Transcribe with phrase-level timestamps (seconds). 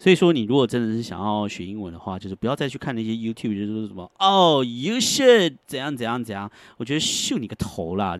[0.00, 6.48] 所以说，你如果真的是想要学英文的话，就是不要再去看那些 YouTube，就是说什么哦，you should 怎样怎样怎样。
[6.76, 8.16] 我觉得秀你个头啦！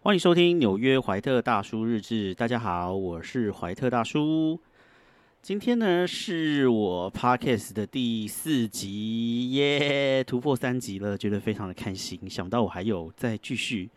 [0.00, 2.34] 欢迎收听纽约怀特大叔日志。
[2.34, 4.58] 大家好，我是怀特大叔。
[5.44, 12.18] 今天呢是我 podcast 的第四集耶，突破三集了，觉得非常的开心。
[12.30, 13.90] 想不到我还有再继续，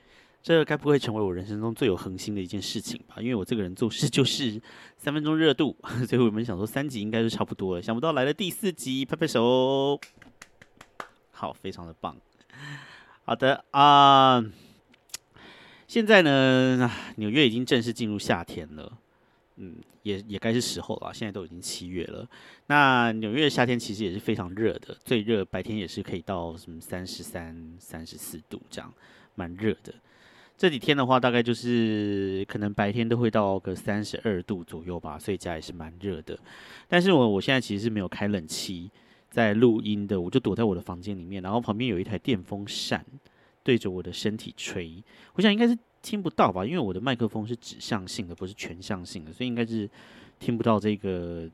[0.43, 3.21] 这该不会成为我人生中最有恒心的一件事情吧？
[3.21, 4.61] 因为我这个人做事就是
[4.97, 5.73] 三分钟热度，
[6.05, 7.81] 所以我们想说三集应该是差不多了。
[7.81, 9.97] 想不到来了第四集，拍拍手，
[11.31, 12.17] 好，非常的棒。
[13.23, 14.43] 好的啊。
[15.87, 18.97] 现在呢，纽约已经正式进入夏天了，
[19.57, 21.13] 嗯，也也该是时候了。
[21.13, 22.27] 现在都已经七月了，
[22.67, 28.93] 那纽约的夏天其实也是非常热的，最热白天也是可以到什么三十三、三十四度这样，
[29.35, 29.93] 蛮热的。
[30.57, 36.37] 这几天的话，大概就是可能白天都会到个三十二度左右吧，所以家也是蛮热的。
[36.87, 38.89] 但是我我现在其实是没有开冷气
[39.29, 43.05] 在录音的，我就躲在我的房间里面，然后旁边有一台电风扇。
[43.63, 45.77] 对着我的身体吹，我想应该是
[46.07, 49.89] 听不到吧，因为我的麦克风是指向性的，不是全向性的，所以应该是
[50.39, 51.49] 听不到这个。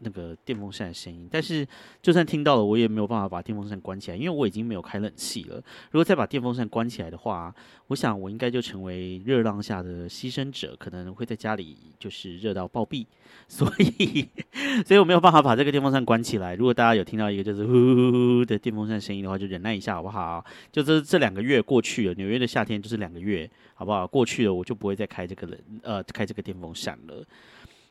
[0.00, 1.66] 那个电风扇的声音，但是
[2.00, 5.56] 就算听到了，我也没有办法把电风扇关起来，因为我已经没有开冷气了。
[5.90, 7.54] 如果再把电风扇关起来的话，
[7.88, 13.06] 我想我应该就成为热浪下的牺牲者，可能会在家里就是热到暴毙。
[13.48, 14.28] 所以，
[14.86, 16.54] 所以我没有办法把这个电风扇关起来。
[16.54, 20.44] 如果大家有听到一个就是呼呼呼的电风扇声音的话，就忍耐一下好不好？
[20.70, 24.06] 就这这两个月过去了，纽约的夏天就是两个月，好不好？
[24.06, 27.24] 过去了，我就不会再开这个冷呃开这个电风扇了。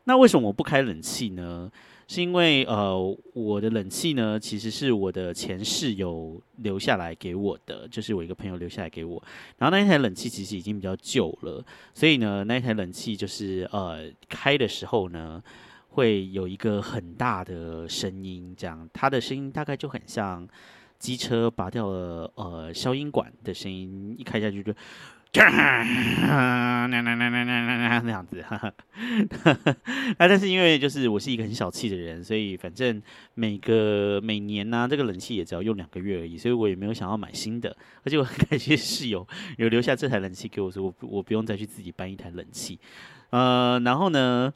[0.03, 1.72] 那为什么我不开冷气呢？
[2.08, 9.22] 是因为呃，我的冷气呢，其实是我的前室友留下来给我的，就是我一个朋友留下来给我。
[9.58, 11.61] 然后那一台冷气其实已经比较旧了，
[11.94, 15.44] 所以呢，那一台冷气就是呃，开的时候呢，
[15.90, 20.47] 会有一个很大的声音，这样它的声音大概就很像
[20.97, 24.73] 机车拔掉了呃消音管的声音，一开下去就。
[25.38, 28.74] 那那那那那那那样子， 啊，
[30.18, 33.02] 但是因为就是我是一个很小气的人，所以反正
[33.34, 37.76] 每个每年呢，这个冷气也只要用两个月而已，所以我也没有想要买新的。
[38.03, 39.28] 而且我很感谢室友
[39.58, 42.80] 有留下这台冷气给我，说我我不用再去自己搬一台冷气。
[43.30, 44.53] 呃，然后呢？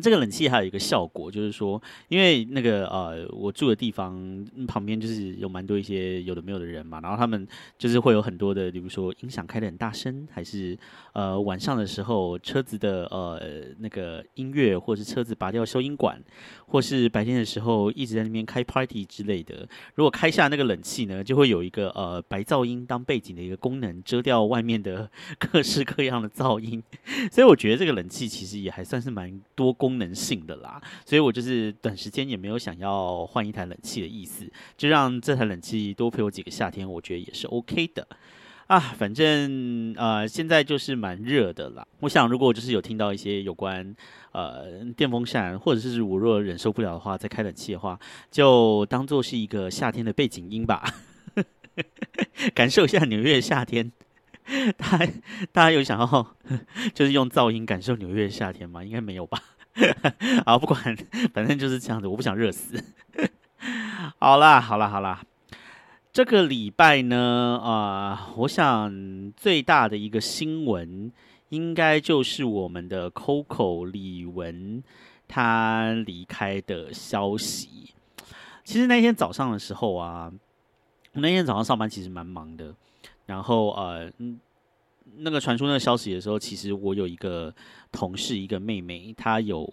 [0.00, 10.78] 这个冷气还有一个效果，就是说，因为那个呃，我住的地方旁边就是有蛮多一些有的没有的人嘛，然后他们就是会有很多的，比如说音响开的很大声，还是
[11.12, 13.40] 呃晚上的时候车子的呃
[13.78, 16.22] 那个音乐，或是车子拔掉收音管，
[16.66, 19.68] 或是白天的时候一直在那边开 party 之类的。
[19.94, 26.82] 如果开下那个冷气呢，就会有一个呃白噪音当背景的一个功能，遮掉外面的 各式各样的噪音。
[27.32, 29.87] 所以我觉得这个冷气其实也还算是蛮多功。
[29.88, 38.06] 功能性的啦，所以我就是短时间也没有想要换一台冷气的意思，就让这台冷气多陪我几个夏天，我觉得也是 OK 的
[38.66, 38.78] 啊。
[38.78, 41.86] 反正呃，现在就是蛮热的啦。
[42.00, 43.96] 我想，如果就是有听到一些有关
[44.32, 47.98] 呃电风扇，或者是我若忍受不了的话，再开冷气的话，
[48.30, 50.84] 就当做是一个夏天的背景音吧，
[52.54, 53.90] 感受一下纽约的夏天。
[54.76, 55.12] 大家
[55.52, 56.36] 大家有想要
[56.94, 58.84] 就是用噪音感受纽约的夏天吗？
[58.84, 59.42] 应该没有吧。
[60.44, 60.96] 好，不管，
[61.32, 62.06] 反正就是这样子。
[62.06, 62.82] 我不想热死。
[64.18, 65.22] 好啦，好啦，好啦。
[66.12, 71.12] 这个礼拜呢，啊，我想最大的一个新闻，
[71.50, 74.82] 应该就是我们的 Coco 李玟
[75.28, 77.94] 他离开的消息。
[78.64, 80.32] 其实那天早上的时候啊，
[81.12, 82.74] 那天早上上班其实蛮忙的。
[83.26, 84.10] 然后呃，
[85.16, 87.54] 那个传出那个消息的时候，其实我有一个
[87.90, 89.72] 同事，一个妹妹，她有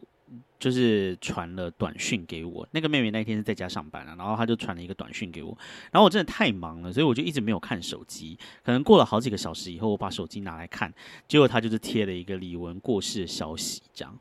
[0.57, 2.67] 就是传了短讯给我。
[2.71, 5.55] 那个妹妹那天是在家上班啊，然后她就传了一个短讯给我。
[5.91, 8.37] 然后我真的太忙了，所以我就一直没有看手机。
[8.63, 10.91] 可能过了好几个小时以后，我把手机拿来看，
[11.27, 14.17] 结果她就是贴了一个李玟过世的消息，这样。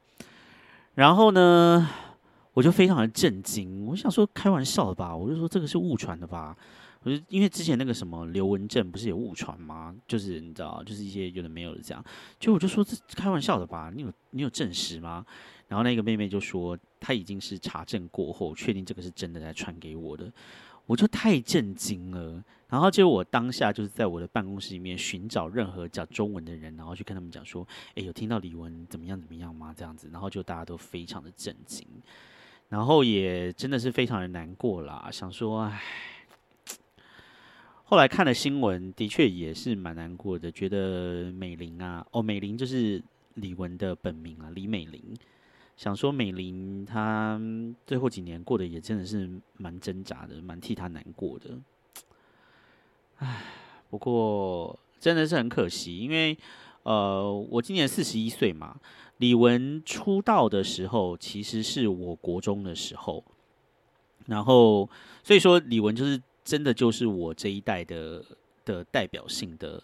[0.94, 1.89] 然后呢，
[2.53, 6.56] 我就非常的震惊，我想说开玩笑的吧，我就说这个是误传的吧。
[7.05, 9.95] 我就因为之前那个什么刘文正不是有误传吗？
[10.09, 12.03] 就是你知道，就是一些有的没有的这样。
[12.41, 15.25] 就我就说这开玩笑的吧，你有你有证实吗？
[15.69, 20.33] 然后那个妹妹就说她已经是查证过后，确定这个是真的来传给我的。
[20.87, 22.43] 我就太震惊了。
[22.69, 29.75] 然后就我当下就是在我的办公室里面寻找任何讲中文的人，然后去跟他们讲说，哎，有听到李文怎么样怎么样吗？
[29.77, 31.87] 这样子，然后就大家都非常的震惊，
[32.71, 35.83] 然后也真的是非常的难过啦，想说，唉。
[37.87, 43.03] 后来看了新闻，的确也是蛮难过的，觉得美玲啊，哦，美玲就是
[43.35, 45.01] 李玟的本名啊，李美玲。
[45.77, 47.39] 想说美玲她
[47.87, 49.29] 最后几年过得也真的是
[49.59, 51.59] 蛮挣扎的，蛮替她难过的。
[53.19, 53.43] 唉，
[53.91, 56.37] 不过真的是很可惜，因为
[56.85, 58.81] 呃，我今年四十一岁嘛，
[59.19, 63.23] 李玟出道的时候其实是我国中的时候，
[64.27, 64.89] 然后
[65.23, 68.25] 所以说李玟就是真的就是我这一代的
[68.64, 69.82] 的代表性的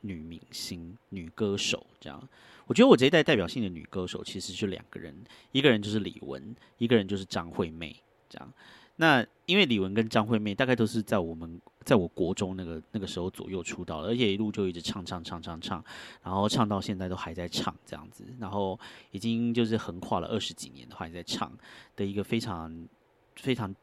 [0.00, 2.28] 女明星、女歌手这样。
[2.66, 5.14] 我觉得我这一代代表性的女歌手其实就两个人，
[5.52, 7.96] 一个人就是李玟，一个人就是张惠妹。
[8.28, 8.52] 这样，
[8.94, 15.84] 那因为李玟跟张惠妹大概都是在我们在我国中那个那个时候左右出道，而且一路就一直唱唱唱唱唱，
[16.22, 18.78] 然后唱到现在都还在唱这样子，然后
[19.10, 21.52] 已经就是横跨了二十几年的话还在唱
[21.96, 22.88] 的一个非常
[23.34, 23.74] 非常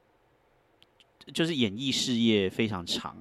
[1.33, 3.15] 就是演艺事业非常长，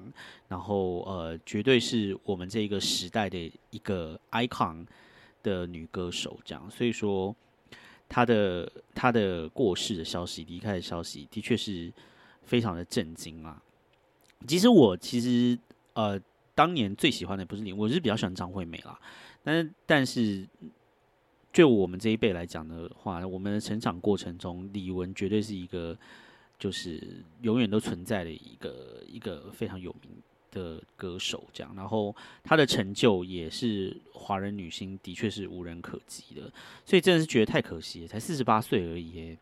[0.47, 4.85] 然后呃，绝对是我们这个时代的一个 icon。
[5.43, 7.33] 的女歌手这样，所以说
[8.09, 11.93] 她的她的过世的消息、离开的消息，的确是
[12.43, 13.61] 非常的震惊啊。
[14.45, 15.57] 其实我其实
[15.93, 16.19] 呃，
[16.53, 18.99] 当年最喜欢的不是你，我是比较喜欢张惠妹啦。
[19.41, 20.45] 但但是，
[21.53, 25.97] 就我们这一辈来讲的话，我们的成长过程中，李玟绝对是一个
[26.57, 30.11] 就是永远都存在的一个一个非常有名。
[30.49, 36.51] 的歌手这样，然后她的成就也是华人女星的确是无人可及的，
[36.85, 39.37] 所以真的是觉得太可惜，才四十八岁而已，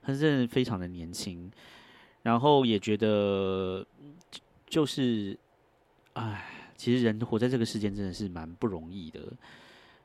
[0.00, 1.50] 她真的非常的年轻，
[2.22, 3.84] 然后也觉得
[4.66, 5.36] 就是，
[6.14, 9.20] 唉，其实人活在这个世间真的是蛮不容易的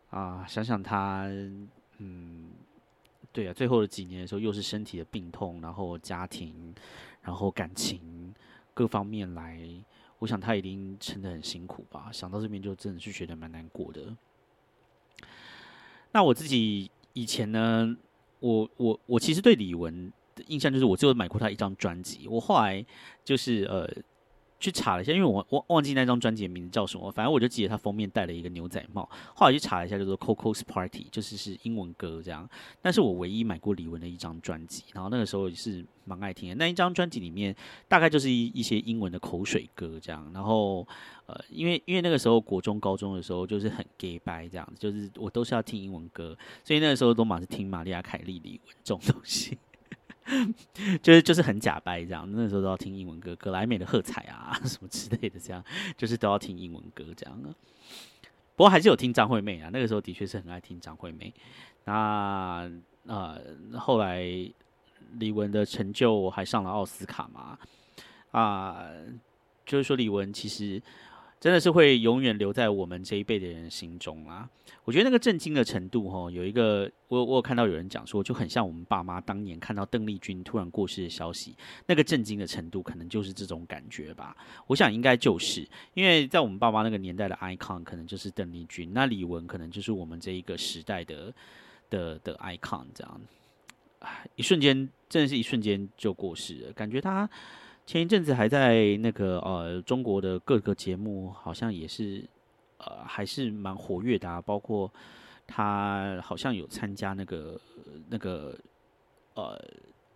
[0.09, 0.43] 啊！
[0.47, 1.27] 想想她，
[1.99, 2.49] 嗯，
[3.35, 6.73] 对啊，最后的几年的时候，又是身体的病痛，然后家庭，
[7.21, 8.33] 然后感情
[8.73, 9.59] 各方面来。
[10.19, 14.15] 我想他一定撑得很辛苦吧，想到这边就真的是觉得蛮难过的。
[16.13, 17.93] 那我自己以前呢，
[18.39, 22.29] 我我我其实对李玟的印象就是，我只有买过他一张专辑。
[22.29, 22.83] 我后来
[23.25, 23.85] 就是呃。
[24.60, 29.07] 去查了一下，因为我忘忘记那张专辑的名字叫什么，反正我就记得它封面戴了一个牛仔帽。
[29.36, 32.50] 后来去查了一下，叫做《Coco's Party》，就是是英文歌这样。
[32.81, 36.56] 但是我唯一买过李玟的一张专辑，然后那个时候也是蛮爱听的。
[36.56, 37.56] 那一张专辑里面
[37.88, 40.31] 大概就是一一些英文的口水歌这样。
[40.34, 40.88] 然后
[41.25, 49.57] 呃，因为因为那个时候国中高中的时候就是很 gay 白这样子，就是我都是要听英文歌，所以那个时候都满是听玛丽亚凯莉、李玟这种东西。
[51.01, 55.63] 就是就是很假掰这样，那时候都要听英文歌，格莱美的喝彩啊 什么之类的，这样
[55.98, 57.42] 就是都要听英文歌这样。
[58.56, 61.33] 不过还是有听张惠妹啊，那个时候的确是很爱听张惠妹。
[61.83, 62.69] 那
[63.06, 63.39] 呃
[63.77, 67.57] 后来李玟的成就还上了奥斯卡嘛？
[68.31, 68.88] 啊，
[69.66, 70.81] 就是说李玟其实。
[71.45, 74.50] 真的是会永远留在我们这一辈的人心中啊！
[74.83, 81.56] 我觉得那个震惊的程度，哈，有一个我我有看到有人讲说，就很像我们爸妈当年看到邓丽君突然过世的消息，
[81.86, 84.36] 那个震惊的程度，可能就是这种感觉吧。
[84.65, 85.63] 我想应该就是，
[85.94, 91.31] 因为在我们爸妈那个年代的 icon 可能就是邓丽君，那李玟可能就是我们这一个时代的
[91.92, 93.21] 的的 icon，这样，
[94.36, 97.30] 一瞬间，真的是一瞬间就过世了，感觉他。
[97.85, 102.23] 前一阵子还在那个呃中国的各个节目，好像也是
[102.80, 104.42] 呃还是蛮活跃的啊。
[104.42, 104.92] 包括
[105.45, 107.59] 他好像有参加那个
[108.09, 108.57] 那个
[109.35, 109.59] 呃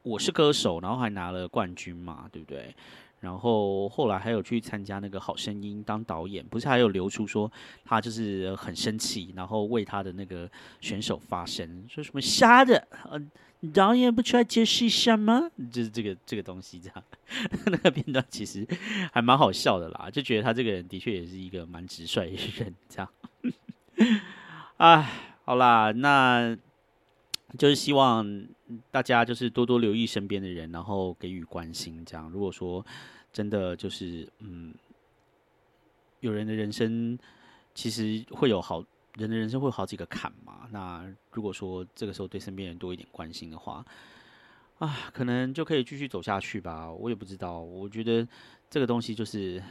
[0.02, 2.76] 我是歌手，然后还拿了冠军嘛，对不对？
[3.20, 7.52] 然后后来还有去参加那个好声音当导演，不是还有流出说
[7.86, 10.50] 他就是很生气，然后为他的那个
[10.82, 13.20] 选手发声，说什么瞎的呃。
[13.74, 15.52] 导演不出来解释一下吗？
[15.70, 17.04] 就是这个这个东西这样，
[17.68, 18.66] 那个片段其实
[19.12, 23.10] 还蛮好笑的啦，就觉得他这个人的确也是一个蛮直率的人，这样。
[24.78, 25.12] 哎，
[25.44, 26.58] 好啦，那
[27.58, 28.26] 就是希望
[28.92, 32.04] 大家就是多多留意身边的人，然后给予关心。
[32.06, 32.86] 这样，如果说
[33.32, 34.74] 真的就是嗯，
[36.20, 37.18] 有人的人生
[37.74, 38.84] 其实会有好。
[39.16, 40.70] 人的人生会有好几个坎嘛？
[40.72, 43.84] 那如果说这个时候对身边人多一点关心的话，
[44.78, 46.90] 啊，可能就可以继续走下去吧。
[46.90, 48.26] 我也不知道，我觉得
[48.70, 49.62] 这个东西就是，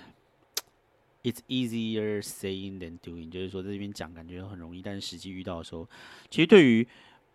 [1.22, 5.88] it's easier saying than doing，就是说在这边讲感觉很容易，但是实际遇到的时候，
[6.28, 6.86] 其实对于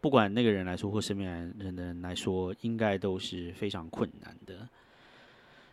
[0.04, 4.68] 不管那个人来说或身边人的人来说，应该都是非常困难的。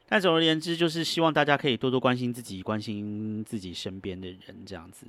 [0.07, 5.05] 但总而言之，就是希望大家可以多多关心自己，关心自己身边的人，这样子。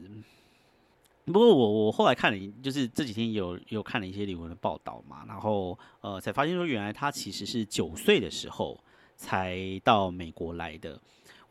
[1.25, 8.83] 不过我我后来看了，就是这几天有有看了一些李玟的报道嘛，然后呃才发现说，原来他其实是九岁的时候
[9.15, 10.99] 才到美国来的。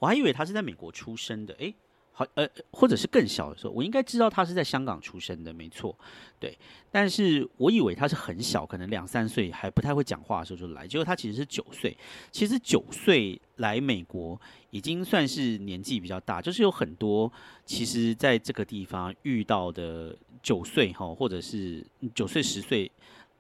[0.00, 1.72] 我还以为他是在美国出生的，诶，
[2.12, 5.97] 好，呃，或者是更小的时候，我应该知道他是在香港出生的，没错，
[6.38, 6.57] 对。
[6.90, 11.97] 但是我以为他是很小，可能两三岁还不太会讲话的时候就来，结果他其实是九岁。
[12.31, 14.38] 其实九岁来美国
[14.71, 17.33] 已经算是年纪比较大，就是有很多
[17.64, 21.83] 其实在这个地方遇到的九岁哈，或者是
[22.14, 22.90] 九岁十岁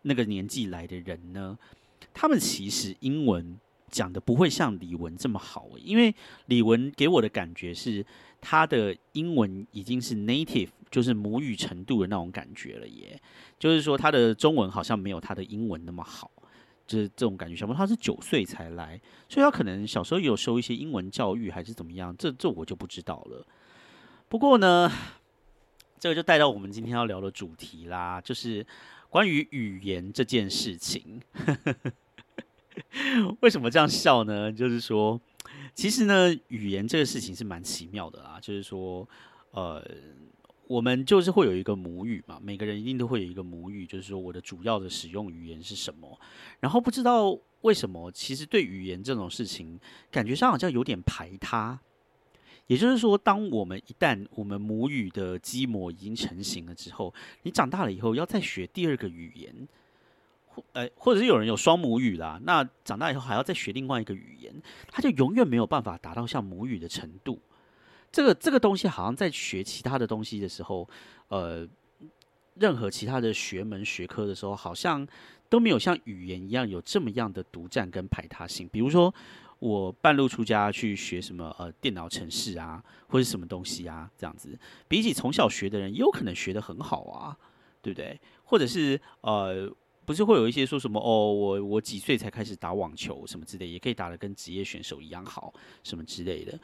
[0.02, 1.58] 那个年纪来的人呢，
[2.14, 3.58] 他们其实英文
[3.90, 6.14] 讲的不会像李文这么好，因为
[6.46, 8.06] 李文给我的感觉是。
[8.40, 13.20] 他的英文已经是 native，就是母语程度的那种感觉了，耶。
[13.58, 16.30] 就是说他的中文好像没有他的英文那么好，
[16.86, 17.54] 就是这种感觉。
[17.54, 23.46] 小朋友他是九岁才来，所以他可能小时候有受一些英文教育还是怎么样，这这我就不知道了。
[24.28, 24.90] 不过呢，
[25.98, 28.66] 这个就带到我们今天要聊的主题啦，就是
[29.10, 31.20] 关于语言这件事情。
[33.40, 34.50] 为什么这样笑呢？
[34.50, 35.20] 就是说。
[35.74, 38.38] 其实呢，语言这个事情是蛮奇妙的啦。
[38.40, 39.08] 就是说，
[39.52, 39.82] 呃，
[40.66, 43.86] 我们就是会有一个母语嘛，每个人一定都会有一个母语。
[43.86, 46.18] 就是说，我的主要的使用语言是什么？
[46.60, 51.80] 然后不知道为什么，其实对语言这种事情，感觉上好像有点排他。
[52.66, 57.12] 也就是说，当我们一旦我们母语的基模已经成型了之后，
[57.42, 59.68] 你长大了以后要再学第二个语言。
[60.52, 64.52] 或呃，或者是有人有双母语啦，那长大以后还要再学另外一个语言，
[64.88, 67.40] 他就永远没有办法达到像母语的程度。
[68.10, 70.88] 这个这个东西好像在学其他的东西的时候，
[71.28, 71.64] 呃，
[72.54, 75.06] 任何其他的学门学科的时候，好像
[75.48, 78.68] 都没有像语言一样有这么样的独占跟排他性。
[78.72, 79.14] 比如说，
[79.60, 87.38] 我半路出家去学什么呃电脑程式啊，或者什么东西啊，这样子，比起从小学的人，也有可能学得很好啊，
[87.80, 88.20] 对不对？
[88.42, 89.72] 或者是呃。
[90.04, 95.52] 不是会有一些说什么哦，我我几岁才开始打网球什么之类，也可以打得跟职业选手一样好
[95.84, 96.58] 什么之类的。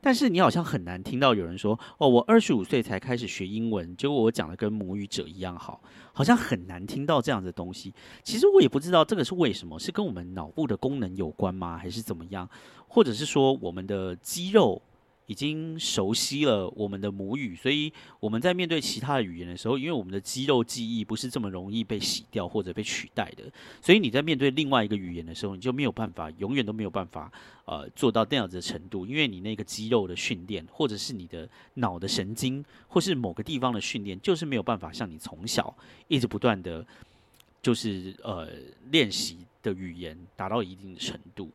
[0.00, 5.82] 但是你好像很难听到有人说哦，我二十五岁才开始学英文，结果我讲的跟母语者一样好，
[6.12, 7.92] 好像很难听到这样的东西。
[8.22, 12.48] 其实我也不知道这个是为什么，是跟我们脑部的功能有关吗，还是怎么样？
[12.86, 14.80] 或者是说我们的肌肉？
[15.28, 23.44] 已经熟悉了我们的母语，所以我们在面对其他的语言的时候，因为我们的肌肉记忆不是这么容易被洗掉或者被取代的，
[23.82, 27.30] 所以你在面对另外一个语言的时候，你就没有办法，永远都没有办法，
[27.66, 35.76] 呃，做到那样子的程度，因为你那个肌肉的训练，或者是你的脑的神经，或是某个地方的训练，就是没有办法像你从小
[36.08, 36.86] 一直不断的，
[37.60, 38.48] 就是呃
[38.90, 41.50] 练习的语言达到一定的程度。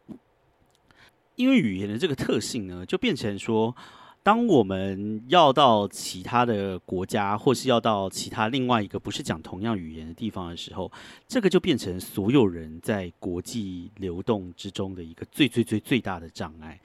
[1.36, 3.76] 因为语言的这个特性呢，就变成说，
[4.22, 10.92] 当我们要到其他的国家，或是要到其他另外一个不是讲同样语言的地方的时候，
[11.28, 16.80] 这个就变成所有人在国际流动之中的一个最最最最大的障碍。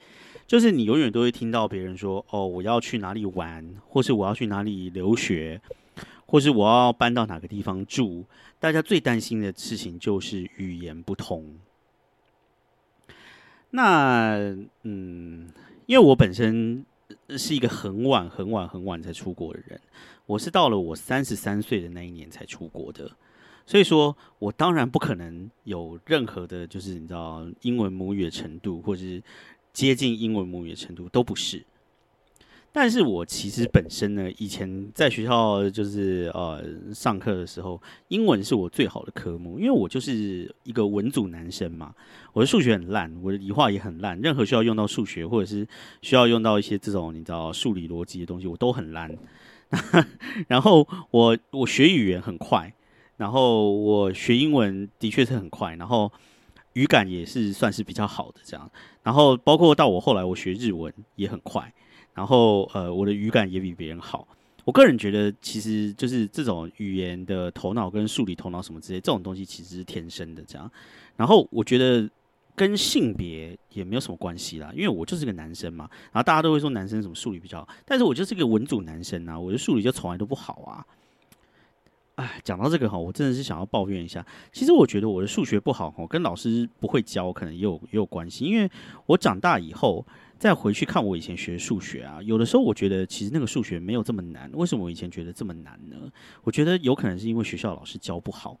[0.47, 5.61] 就是你永远都会听到别人说：“哦，我要去哪里玩，或是我要去哪里留学，
[6.25, 8.25] 或是我要搬到哪个地方住。”
[8.59, 11.55] 大家最担心的事情就是语言不通。
[13.71, 15.47] 那嗯，
[15.85, 16.85] 因为我本身
[17.37, 19.79] 是一个很晚、很晚、很晚才出国的人，
[20.25, 23.11] 我是到了我三十三岁的那一年才出国的，
[23.65, 29.21] 所以说我当然不可能有任何的，就是你知道英文母语的程度，或者是
[29.71, 31.63] 接近英文母语的程度，都不是。
[32.81, 41.93] 但是我其实本身呢，以前在学校就是呃上课的时候，英文是我最好的科目，因为我就是一个文组男生嘛。
[42.31, 45.67] 我的数学很烂，我的理化也很烂，任何需要用到数学或者是
[46.01, 49.13] 需要用到一些这种你知道数理逻辑的东西，我都很烂。
[50.47, 52.73] 然后我我学语言很快，
[53.17, 56.09] 然后我学英文的确是很快，然后
[56.75, 58.71] 语感也是算是比较好的这样。
[59.03, 61.73] 然后包括到我后来我学日文也很快。
[62.19, 64.27] 然后，呃，我的语感也比别人好。
[64.65, 70.43] 我个人觉得，其实就是这种语言的头脑跟数理头脑什么之类，这种东西其实是天生的。
[70.43, 70.69] 这样，
[71.15, 72.09] 然后我觉得
[72.57, 75.89] 跟性别也没有什么关系啦，因为我就是个男生嘛。
[76.11, 80.85] 然后大家都会说男生什么数理比较好，但是我就是个文组男生啊，我的数理就从来都不好啊。
[82.19, 84.25] 哎，讲到这个哈，我真的是想要抱怨一下。
[84.51, 88.69] 其实我觉得我的数学不好哈，跟老师不会教可能也有也有关系，因为
[89.05, 90.05] 我长大以后。
[90.39, 94.49] 再回去看我以前学数学啊，有的时候我觉得其实那个数学没有这么难。
[94.53, 95.97] 为什么我以前觉得这么难呢？
[96.45, 98.57] 我觉得有可能是因为学校老师教不好，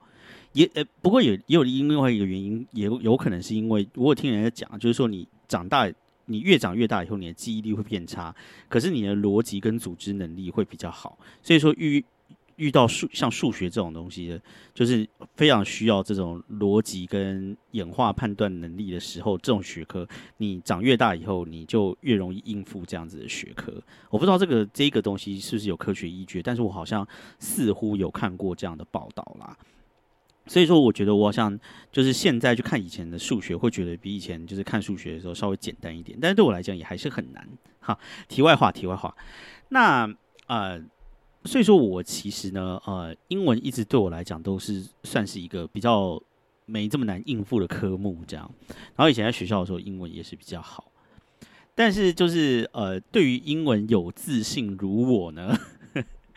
[0.51, 5.89] 也呃，不过也也有另外一个原因，也有可能是因为我有听人家讲，就是说你长大，
[6.25, 8.35] 你越长越大以后，你的记忆力会变差，
[8.67, 11.17] 可是你的逻辑跟组织能力会比较好。
[11.41, 12.03] 所以说遇
[12.59, 14.41] 遇到数像数学这种东西的，
[14.73, 20.05] 就是非常需要这种逻辑跟演化判断能力的时候，这种学科
[20.37, 23.73] 你长越大以后，你就越容易应付这样子的学科。
[24.09, 27.07] 我不知道这个这个东西是不是有科学依据，但是我好像
[27.39, 29.57] 似乎有看过这样的报道啦。
[30.45, 31.57] 所以说，我觉得我好像
[31.93, 37.47] 就是现在去看以前的数学，会觉得比以前就是看数学的时候稍微简单一点，但是对我来讲也还是很难。
[37.79, 37.97] 哈，
[38.27, 39.15] 题外话，题外话，
[39.69, 40.13] 那
[40.47, 40.83] 呃。
[41.45, 46.21] 所以说，我其实呢，呃，英文一直对我来讲都是算是一个比较
[46.65, 48.51] 没这么难应付的科目，这样。
[48.67, 50.91] 然后以前在学校的时候，英文也是比较好。
[51.73, 55.57] 但是就是呃，对于英文有自信如我呢，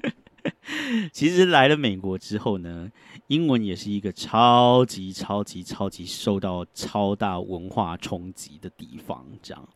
[1.12, 2.88] 其实来了美国之后呢，
[3.26, 9.68] 英文也是一个超级超级超级受到超大文化冲击的地方，这样。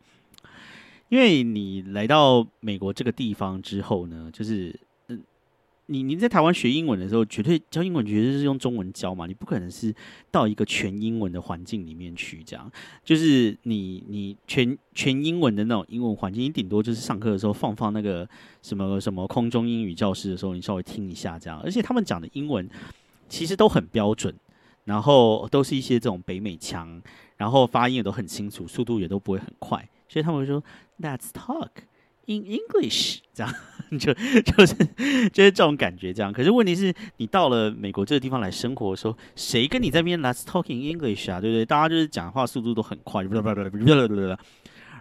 [1.08, 4.78] 因为你来到美国这个地方之后呢，就是。
[5.88, 9.94] 你你在台湾学英文的时候，绝对教英文绝对是用中文教嘛，你不可能是
[10.32, 12.70] 到一个全英文的环境里面去，这样
[13.04, 18.28] 就是你你全全英文的那种英文环境，你顶多就是上课的时候放放那个
[18.62, 22.68] 什么什么空中英语教室的时候，你稍微听一下这样，而且他们讲的英文
[23.28, 24.34] 其实都很标准，
[24.84, 27.00] 然后都是一些这种北美腔，
[27.36, 30.60] 然后发音也都很清楚，速度也都不会很快，所以他们会说
[31.00, 31.70] Let's talk。
[32.26, 33.54] In English，这样
[33.98, 34.74] 就 就是
[35.32, 36.32] 就是这种感觉，这样。
[36.32, 41.40] 可是问题是你到了美国这个地方来生活的时候，谁跟你在边 Let's talking English 啊？
[41.40, 41.64] 对不对？
[41.64, 43.22] 大家就是讲话速度都很快，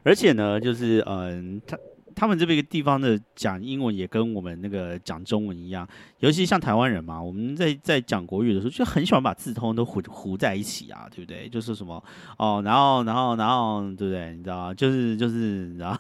[0.03, 1.77] 而且呢，就是嗯，他。
[2.15, 5.88] 他们这边一个地方的讲英文也跟我们那个讲中文一样，
[6.19, 11.50] 尤其像台湾人嘛，我们在在讲国语的时候就很喜欢把字通都糊糊在一起啊，对不对？
[11.50, 12.01] 就是什么
[12.38, 14.34] 哦，然后然后然后对不对？
[14.36, 16.00] 你知道就是就是你知道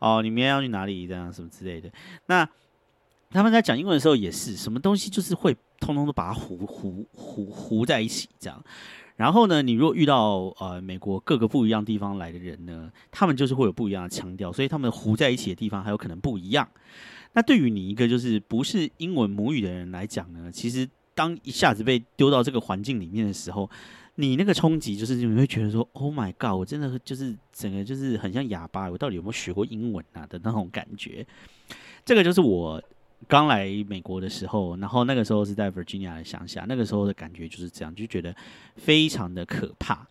[0.00, 1.88] 哦，你明天要去哪里这样什么之类的。
[2.26, 2.46] 那
[3.30, 8.62] 他们在讲英文的时候也是，什么东西就是会通通都把它糊糊糊糊在一起这样。
[9.22, 16.68] 然后呢，你如果遇到呃美国各个不一样地方来的人呢，他们就是会有不一样的腔调，所以他们糊在一起的地方还有可能不一样。
[17.34, 23.70] 那对于你一个就是不是英文母语的人来讲呢，其实当一下子被丢到这个环境里面的时候，
[24.16, 31.24] 你那个冲击就是你会觉得说，Oh my God，我真的就是整个就是很像哑巴，我到底有没有学过英文啊的那种感觉。
[32.04, 32.82] 这个就是我。
[33.28, 38.34] 刚来美国的时候，然后那个时候是在 Virginia 的乡下，那个时候的感觉就是这样，就觉得
[38.76, 40.06] 非常的可怕。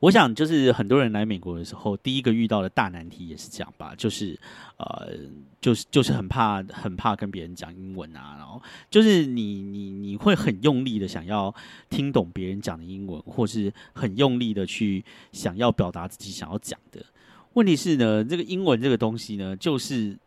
[0.00, 4.36] 我想，就是很多人来美国的时候，第一个遇到的大难题也是这样吧，就是
[4.76, 5.12] 呃，
[5.60, 11.54] 就是就是很怕，很怕跟别人讲英文啊，然后就是你你你会很用力的想要
[11.88, 17.04] 听懂别人讲的英文，或是很用力的去想要表达自己想要讲的。
[17.52, 20.18] 问题是呢，这个英文这个东西呢，就是。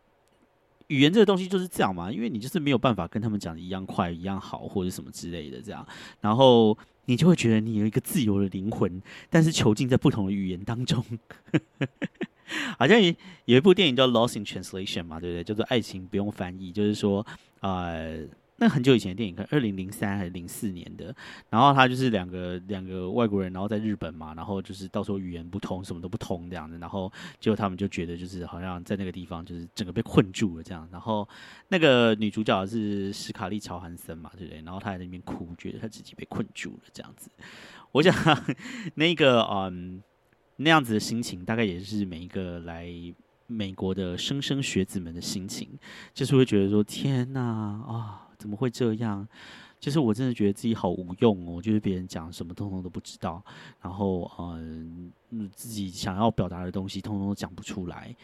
[0.88, 5.86] 语言这个东西就是这样嘛，因为你就是没有办法跟他们讲的一样快、一样好，或者什么之类的这样，
[6.20, 11.04] 然后你就会觉得你有一个自由的灵魂，但是囚禁在不同的语言当中。
[12.78, 13.00] 好像
[13.46, 15.44] 有一部电影叫《Lost in Translation》嘛，对不对？
[15.44, 17.26] 叫做《爱情不用翻译》，就是说，
[17.60, 18.24] 呃。
[18.58, 21.14] 那很久以前的电影，看二零零三还是零四年的，
[21.50, 31.28] 然后他就是两个两个外国人，然后在日本嘛，然后就是到时候语言不通，什么都不通这样子，然后结果他们就觉得就是好像在那个地方就是整个被困住了这样，然后
[31.68, 34.62] 那个女主角是史卡利乔韩森嘛，对不对？
[34.62, 37.30] 然后她在那边哭，觉得她自己被困住了这样子。
[37.92, 38.14] 我想
[38.96, 40.02] 那个嗯
[40.56, 42.90] 那样子的心情，大概也是每一个来
[43.46, 45.68] 美国的莘莘学子们的心情，
[46.14, 48.22] 就是会觉得说天哪啊！
[48.38, 49.26] 怎么会这样？
[49.78, 53.42] 就是我真的觉得自己好无用哦，就是别人讲什么，通通都不知道，
[53.82, 55.12] 然后嗯，
[55.54, 58.14] 自己想要表达的东西，通通都讲不出来。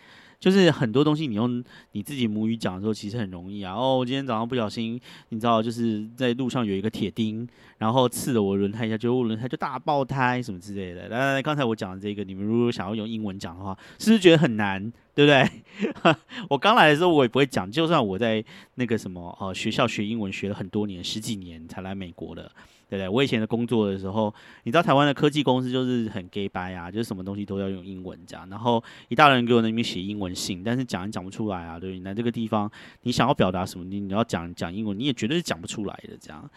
[0.41, 1.62] 就是很多东西，你用
[1.93, 3.75] 你自己母语讲的时候，其实很容易啊。
[3.75, 7.47] 哦，我今天早上不小心，你知道，就是在路上有一个铁钉，
[7.79, 11.03] 然后刺了我轮胎一下，就我轮胎就大爆胎什么之类的。
[11.03, 14.93] 来来来，刚才我讲的这个，你们如果想要用英文讲的话，是不是觉得很难？
[15.15, 16.15] 对不对？
[16.51, 22.51] 我刚来的时候，我也不会讲，就算我在那个什么呃学校学英文学了很多年，十几年才来美国的。
[22.92, 23.09] 对不对？
[23.09, 24.33] 我以前的工作的时候，
[24.64, 31.81] 你知道台湾的科技公司就是很 gay 白啊，就是什么东西都要用英文这样，然后一大人给我那边写英文信，但是讲也讲不出来啊。
[31.81, 36.14] 对，你来这个地方，你想要表达什么，你你要讲讲英文，你也绝对是讲不出来的。
[36.20, 36.50] 这样，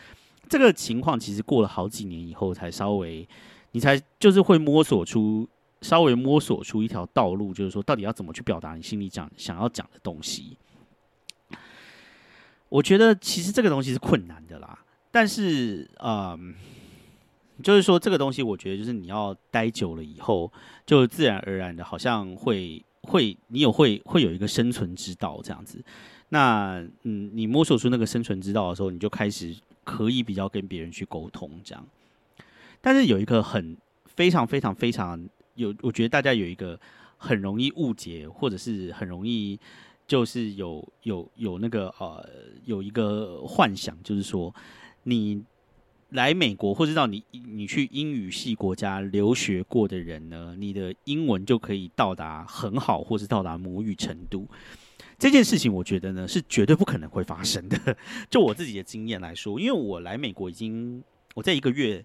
[0.49, 3.25] 这个情况其实过了好几年以后，才稍微
[3.71, 5.47] 你才就是会摸索出
[5.79, 10.57] 稍微摸索出一条道路，就是说到底要怎么去表达你心里讲想要讲的东西。
[12.67, 14.79] 我觉得其实这个东西是困难的啦。
[15.15, 16.53] 但是，嗯，
[17.63, 20.51] 就是说这个东西，我觉得就是你要待久了以后，
[20.85, 25.81] 就自然而然的，好像会会你有会会有一个生存之道这样子。
[26.27, 31.87] 那嗯，你摸索出那个生存之道的时候，你就开始可以比较跟别人去沟通这样。
[32.81, 36.77] 但是有一个很非常非常非常有，我觉得大家有一个
[37.15, 39.57] 很容易误解，或者是很容易
[40.05, 42.27] 就是有有有那个呃
[42.65, 44.53] 有一个幻想，就是说
[45.07, 45.43] 你
[46.09, 54.47] 来美国或者到你你去英语系国家留学过的人呢，你的英文就可以到达很好，或是到达母语程度。
[55.17, 57.97] 这件事情，我觉得呢是绝对不可能会发生的。
[58.29, 62.03] 就我自己的经验来说，因为我来美国已经我在一个月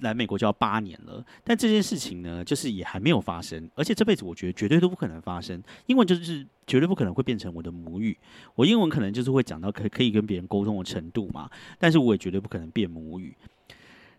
[0.00, 5.62] 来美国就要八年了，但这件事情呢，就是也还没有发生，而且这辈子我觉得绝对都不可能发生。
[5.86, 8.18] 英文就是绝对不可能会变成我的母语，
[8.54, 13.36] 我英文可能就是会讲到可可以跟别人沟通的程度嘛，但是我也绝对不可能变母语。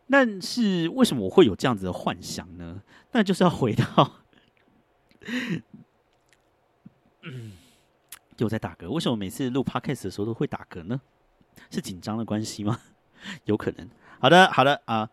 [0.10, 2.82] 但是为什么我会有这样子的幻想呢？
[3.12, 4.20] 那就是要回到，
[8.38, 11.00] 又在打嗝，为什么每次录 podcast 的时候都会打嗝呢？
[11.70, 12.80] 是紧张的关系吗？
[13.46, 13.88] 有可能。
[14.24, 15.10] 好的，好的啊。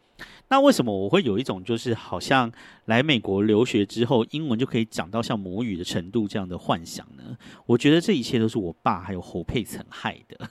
[0.50, 2.48] 那为什么我会有一种就是好像
[2.84, 7.36] 来美国留学之后，英文就可以讲到像母语的程度这样的幻想呢？
[7.66, 10.48] 我觉得这一切都是我爸还有侯佩岑害的。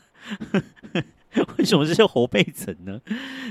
[1.58, 3.00] 为什么是侯佩岑呢？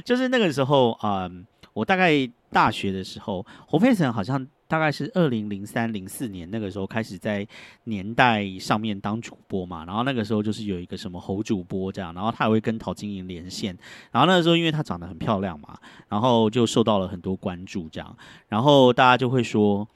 [0.04, 1.26] 就是那个时候啊，
[1.72, 4.46] 我大概大学的时候，侯佩岑好像。
[4.68, 7.44] 大概是二零零三零四年那个时候开始在
[7.84, 13.76] 年代上面当主播嘛，然后那个时候就是有一个什么侯主播这样，然后他也会跟陶晶莹连线，
[14.12, 15.76] 然后那个时候因为她长得很漂亮嘛，
[16.08, 18.16] 然后就受到了很多关注这样，
[18.48, 19.88] 然后大家就会说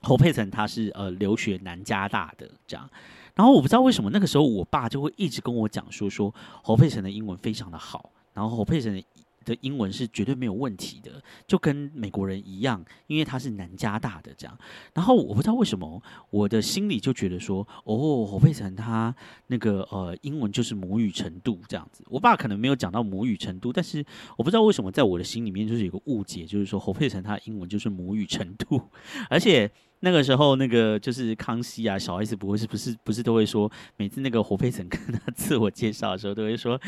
[0.00, 2.88] 侯佩岑她是呃留学南加大的这样，
[3.34, 9.04] 然后我不知道为什么那个时候我爸就会一直跟我讲说说侯佩岑的英文非常的好，然后侯佩岑。
[9.44, 14.58] 的英文是绝对没有问题的，就跟美国人一样，因为他是南加大的这样。
[14.94, 19.14] 然后我不知道为什么，我的心里就觉得说，哦，侯佩岑他
[19.46, 22.04] 那个呃英文就是母语程度这样子。
[22.08, 24.04] 我爸可能没有讲到母语程度，但是
[24.36, 28.82] 我不知道为什么在我的心里面就是有个误解，就是说侯佩岑他英文就是母语程度，
[29.28, 29.70] 而且。
[30.02, 36.80] 那个时候，那个就是康熙啊，小 S 不会是不是不是都会说，每次那个胡佩岑跟他 自我介绍的时候，都会说：“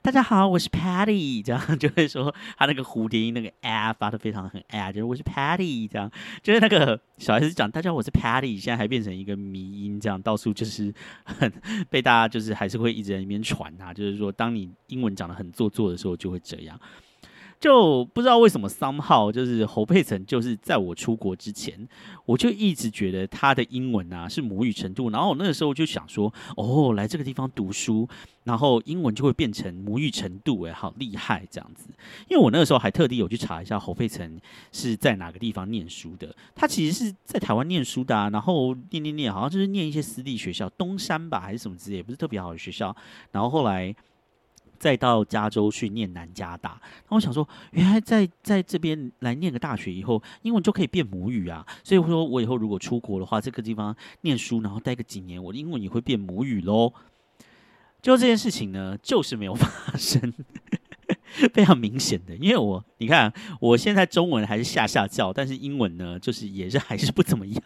[0.00, 5.88] 大家好，我是 Patty。”这样就会说他那个蝴蝶音那个 a 发的非常很 a，就是我是 Patty。
[5.88, 10.94] 这样就是那个小 S 讲大家我是 Patty，现在还变成一个迷音，这样到处就是
[11.24, 11.52] 很
[11.90, 16.78] 被大家就是还是会一直在那边传啊，就是说当你英文讲的很做作的时候，就会这样。
[17.62, 21.88] 就不知道为什么三号就是侯佩岑，就是在我出国之前，
[22.26, 28.08] 我就一直觉得他的英文啊是母语程度，然后我那个时候就想说，哦，来这个地方读书，
[28.42, 31.86] 然后英文就会变成母语程度，哎，好厉害这样子。
[32.28, 34.40] 因为我那个时候还特地有去查一下侯佩岑
[34.72, 42.96] 是在哪个地方念书的，他其实是在台湾念书的，啊然后念念念，好像就是念一些私立学校，东山吧还是什么之类，不是特别好的学校，
[43.30, 43.94] 然后后来。
[44.82, 46.76] 再到加州去念南加大，
[47.08, 51.64] 那我想说，原来在在这边来念个大学以后，英文就可以变母语啊。
[51.84, 56.92] 所以我说我以后如果出国的话，这个地方念书，然后待个几年，我的英文也会变母语喽。
[58.02, 60.34] 就这件事情呢，就是没有发生，
[61.54, 62.34] 非常明显的。
[62.34, 67.62] 因为我你看，我现在中文还是下下教，但是英文呢，就是也是还是不怎么样。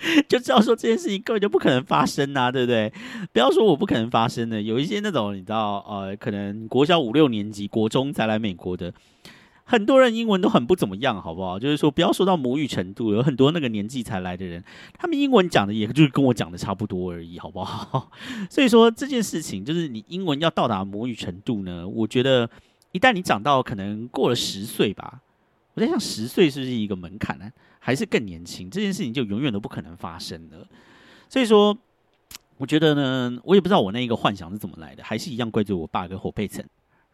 [0.28, 2.92] 就知道说这件事情根本就不可能发生呐，对不对？
[3.32, 8.92] 不要说我不可能发生的，有一些那种你知道，呃，可能国小五六年级、国中才来美国的，
[9.64, 11.58] 很多人英文都很不怎么样，好不好？
[11.58, 14.64] 就是说不要说到母语程度，有很多那个年纪才来的人，
[14.98, 18.10] 他们英文讲的也就是跟我讲的差不多而已，好不好？
[18.48, 22.48] 所以说这件事情就是你英文要到达母语程度呢，我觉得
[22.92, 25.20] 一旦你长到可能过了十岁吧，
[25.74, 27.50] 我在想十岁是不是一个门槛呢？
[27.80, 30.68] 还是更年轻，这件事情就永远都不可能发生了。
[31.28, 31.76] 所以说，
[32.58, 36.64] 我觉得呢，我也不知道我那一个幻想是怎么来的，还是一样怪罪我爸跟侯佩岑。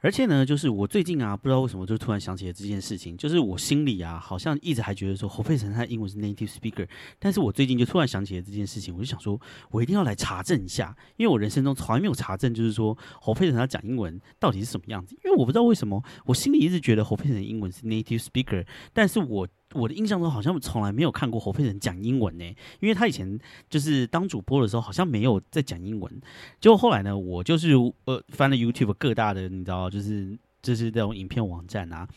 [0.00, 6.86] 而且呢，就是我最近啊，不知道为什么就突然想起了这件事情，就是我心里啊，好像一直还觉得说侯佩岑他英文是 native speaker，
[7.18, 19.48] 但是我最近就突然想起了这件事情，我就想说，我一定要来查证一下，因为我人生中从来没有查证，就是说侯佩岑他讲英文到底是什么样子，因为我不知道为什么，我心里一直觉得侯佩岑的英文是 native speaker，但是我。
[19.72, 22.44] 我的印象中好像从来没有看过侯佩岑讲英文呢，
[22.80, 26.22] 因为他以前就是当主播的时候好像没有在讲英文。
[26.60, 27.72] 结果后来呢，我就是
[28.04, 32.08] 呃翻了 YouTube 各大的你知道就是就是这种影片网站啊，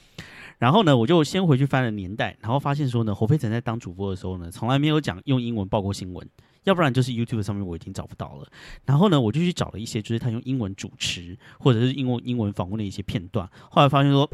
[0.60, 6.26] 然后呢我就先回去翻了年代，然后发现说呢侯佩岑在当主播的时候呢从来没有讲用英文报过新闻，
[6.66, 8.48] 要不然就是 YouTube 上面我已经找不到了。
[8.86, 14.30] 然后呢我就去找了一些就是他用英文主持或者是英文英文访问的一些片段，后来发现说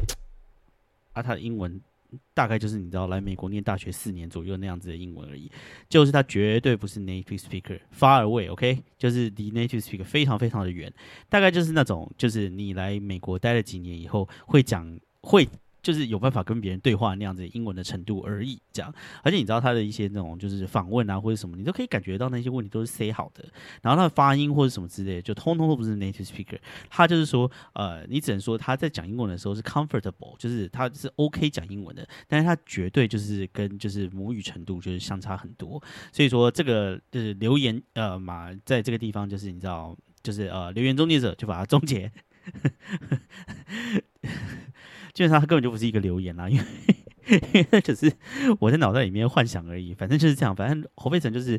[1.14, 1.80] 啊他的英文。
[2.34, 5.50] 大概就是你知道来美国念大学四年左右那样子的英文而已，
[5.88, 10.92] 就是他绝对不是 native speaker，far away，OK，就是离 native speaker 非常非常的远，
[11.28, 15.48] 大概就是那种就是你来美国待了几年以后会讲会。
[15.86, 18.92] 就是有办法跟别人对话那样子英文的程度而已，这样。
[19.22, 23.44] 而且你知道他的一些那种就是访问啊或者什么，你都可以感觉到那些问题都是塞好的，
[23.82, 26.58] 然后他的发音或者什么之类，就通通都不是 native speaker。
[26.90, 35.80] 他就是说，呃，你只能说他在讲英文的时候是 comfortable，就是他是 OK 讲英文的，但是他绝对就是跟就是母语程度就是相差很多。
[36.10, 42.10] 所以说这个就是留言呃嘛，在这个地方就是你知道，就是呃留言终结者就把它终结。
[45.16, 48.12] 基本上它根本就不是一个留言啦， 因为那只是
[48.60, 49.94] 我在脑袋里面幻想而已。
[49.94, 51.58] 反正就是这样，反正侯佩岑就是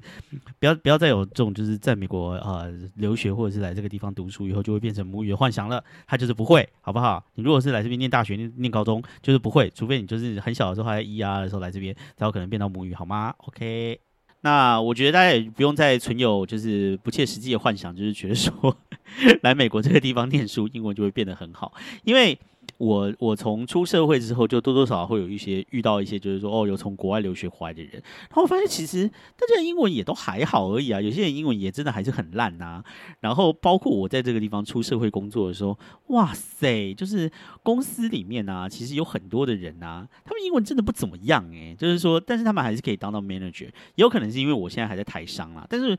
[0.60, 5.84] 不要不要再有这种就是在美国呃留学或者是来这个地方读书以后就会变成母语的幻想了。
[6.06, 7.26] 他就是不会，好不好？
[7.34, 14.00] 你如果是来这边念大学、念念高中，就是不会，除非你就是很小的时候还在 E R 的时候来这边，才有可能变到母语，好吗？OK。
[14.42, 18.78] 那我觉得大家也不用再存有就是不切实际的幻想，就是觉得说
[19.42, 22.38] 来美国这个地方念书，英文就会变得很好，因为。
[22.78, 32.84] 我我从出社会之后，就多多少少会有一些遇到一些，就是说哦，有从国外留学回来的人，然后我发现其实大家英文也都还好而已啊，有些人英文也真的还是很烂呐。
[33.20, 37.32] 然后包括我在这个地方出社会工作的时候，哇塞，就是
[37.64, 45.98] 公司里面啊，其实有很多的人啊，他们英文真的不怎么样诶，就是说，但是他们还是可以当到 manager，也有可能是因为我现在还在台商啦，但是。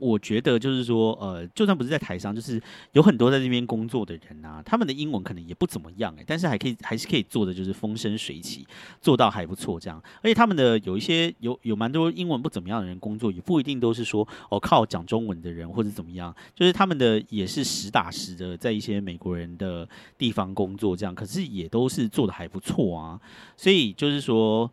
[0.00, 2.60] 我觉得就是说，呃，就算不是在台上，就是
[2.92, 8.66] 有很多在这边工作的人啊，他们的英文可能也不怎么样哎，但是还可以，还是可以做的就是风生水起，
[9.00, 10.02] 做到还不错这样。
[10.22, 23.20] 而且他们的有一些有有蛮多英文不怎么样的人工作，也不一定都是说哦靠讲中文的人或者怎么样，就是他们的也是实打实的在一些美国人的地方工作这样，可是也都是做的还不错啊。
[23.56, 24.70] 所以就是说。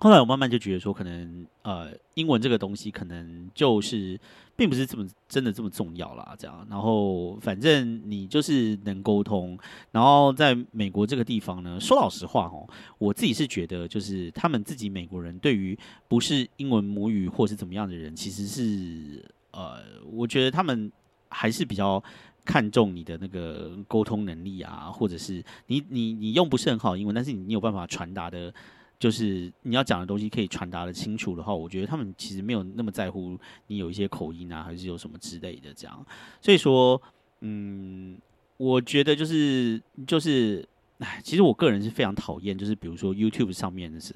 [0.00, 4.18] 后来我慢慢就觉得说，可能呃，英文这个东西可能就是
[4.54, 6.64] 并不是这么真的这么重要啦，这样。
[6.70, 9.58] 然后反正你就是能沟通，
[9.90, 12.64] 然后在美国这个地方呢，说老实话哦，
[12.98, 19.82] 我自己是觉得，就是他们自己美国人对于不是英文母语或是怎么样的人，其实是呃，
[20.12, 20.92] 我觉得他们
[21.28, 22.00] 还是比较
[22.44, 28.54] 看重你的那个沟通能力啊，或者是你你你用不是很好英文，但是你有办法传达的。
[28.98, 36.04] 就是你要讲的东西可以传达的清楚的话，我觉得他们其实没有那么在乎你有一些口音啊，还是有什么之类的这样。
[36.40, 37.00] 所以说，
[37.40, 38.18] 嗯，
[38.56, 44.12] 我觉得就是就是，哎，其实我个人是非常讨厌，就是比如说 YouTube 上面的是，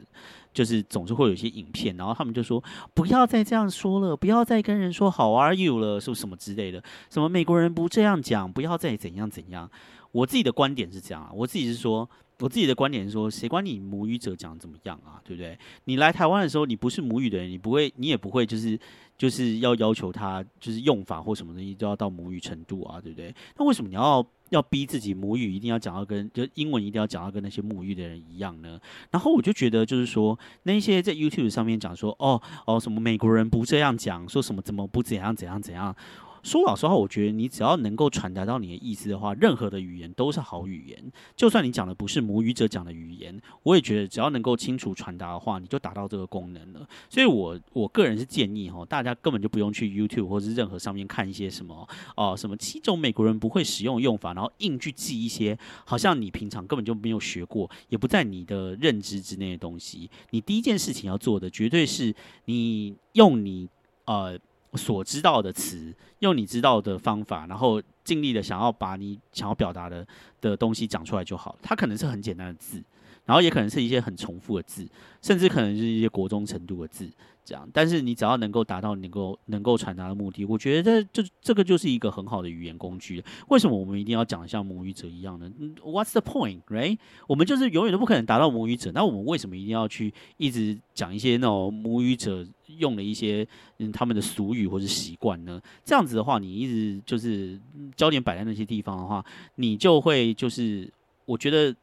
[0.53, 9.71] 就是总是会有一些影片，然后他们就说不要再这样说了，不要再跟人说 How are you 了，说什么之类的，什么美国人不这样讲，不要再怎样怎样。
[10.13, 12.09] 我自己的观点是这样啊，我自己是说。
[12.39, 15.57] 我自己的观点是说，谁管你母语者讲怎么样啊，对不对？
[15.85, 18.77] 你来台湾的时候，你不是母语的人，你不会，你也不会，就是
[19.17, 23.33] 就是要要求他，就是用法或什么东西都要到母语程度啊，对不对？
[23.57, 28.81] 那为什么你要要逼自己母语一定要讲到跟就英文一定要讲到跟那些母语的人一样呢？
[29.13, 35.95] 然后我就觉得，就是说那些在 YouTube 上面讲说，哦哦，什么美国人不这样讲，说什么怎么不怎样怎样怎样。
[36.43, 41.13] 说老实话，我觉得你只要能够传达到你的意思的话，任何的语言都是好语言。
[41.37, 46.87] 就算你讲的不是母语者讲的语言，我也觉得只要能够清楚传达的话，你就达到这个功能了。
[47.09, 60.11] 所以，我我个人是建议哈，大家根本就不用去 YouTube 或者是任何上面看一些什么哦，什么七种美国人不会使用用法，然后硬去记一些好像你平常根本就没有学过，也不在你的认知之内的东西。
[60.31, 62.13] 你第一件事情要做的，绝对是
[62.47, 63.69] 你用你
[64.07, 64.37] 呃。
[64.75, 70.07] 所知道的词，用你知道的方法，然后尽力的想要把你想要表达的
[70.41, 71.57] 的东西讲出来就好。
[71.63, 72.83] 它可能是很简单的字，
[73.25, 74.87] 然后也可能是一些很重复的字，
[75.21, 77.09] 甚至可能是一些国中程度的字。
[77.45, 83.23] 这样，但是你只要能够达到能够能够传达的目的，我觉得这这个就是一个很好的语言工具。
[83.49, 85.51] 为什么我们一定要讲像母语者一样呢
[85.83, 86.97] ？What's the point, right？
[87.27, 92.47] 我们就是永远都不可能达到母语者，那我们为什么一定要去一直讲一些那种母语者
[92.79, 93.45] 用的一些
[93.79, 95.61] 嗯他们的俗语或者习惯呢？
[95.85, 97.59] 这样子的话，你一直就是
[97.97, 99.25] 焦点摆在那些地方的话，
[99.57, 100.89] 你就会就是
[101.25, 101.75] 我觉得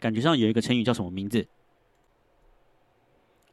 [0.00, 1.46] 感觉上有一个成语叫什么名字？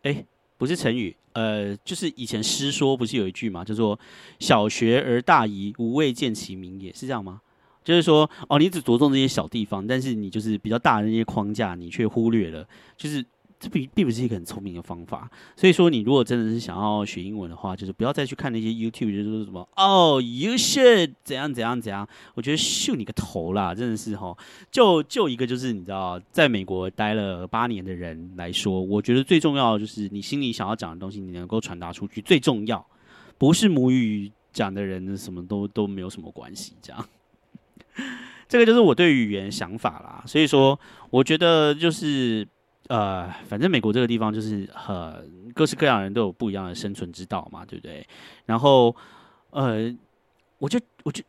[0.02, 0.26] 哎。
[0.60, 4.00] 不是成语，呃，就是以前诗说不是有一句嘛，叫做
[4.42, 7.40] “小学而大遗，无未见其名也”，是这样吗？
[7.84, 13.24] 就是说，哦，你只着重这些小地方，但是你就是比较大的那些框架，你却忽略了，就是
[13.60, 15.30] 这并并不是一个很聪明的方法。
[15.56, 22.08] 所以说，你如果真的是想要学英文的话，就是不要再去看那些 YouTube，就是说什么哦，you should 怎样怎样怎样。
[22.36, 24.36] 我觉得秀你个头啦，真的是哈。
[24.72, 32.86] 就就一个就是你知道，在美国待了八年的人来说，我觉得最重要的就是你心里想要讲的东西，你能够传达出去最重要。
[33.38, 37.06] 不是母语讲的人，什么都都没有什么关系，这样。
[38.48, 42.48] 这个就是我对语言想法啦，所以说我觉得就是
[42.88, 48.06] 呃，反正美国这个地方就是很各式各样的人都有不一样的生存之道嘛，对不对？
[48.46, 48.96] 然后
[49.50, 49.94] 呃，
[50.58, 51.24] 我就我就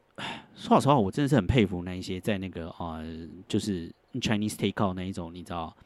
[0.55, 3.05] 说老实话，我真的是很佩服那一些在那个呃，
[3.47, 5.77] 就是 Chinese takeout 那一种，你知道，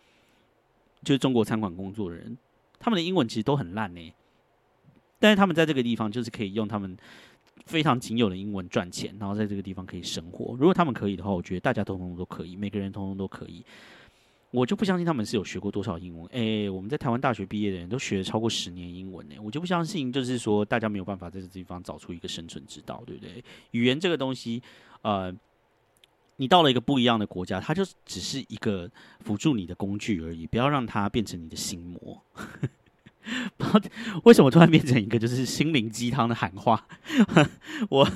[1.02, 2.36] 就是中国餐馆工作的人，
[2.78, 4.12] 他们的英文其实都很烂呢，
[5.18, 6.96] 但是他们在这个地方就是可以用他们。
[7.66, 10.56] 非常仅有的英文赚钱，然后在这个地方可以生活。
[10.58, 13.64] 如果他们可以的话，我觉得大家通通都可以，每个人通通都可以。
[14.52, 16.28] 我就不相信他们是有学过多少英文。
[16.30, 23.42] 诶，我们在台湾大学毕业的人都学了超过十年英文呢，我就不相信，就是说大家没有办法在这地方找出一个生存之道，对不对？
[23.70, 24.62] 语言这个东西，
[25.00, 25.34] 呃，
[26.36, 32.22] 你到了一个不一样的国家，它就只是一个辅助你的工具而已，不要让它变成你的心魔。
[34.24, 36.86] 为什么突然变成一个就是心灵鸡汤的喊话？
[37.88, 38.08] 我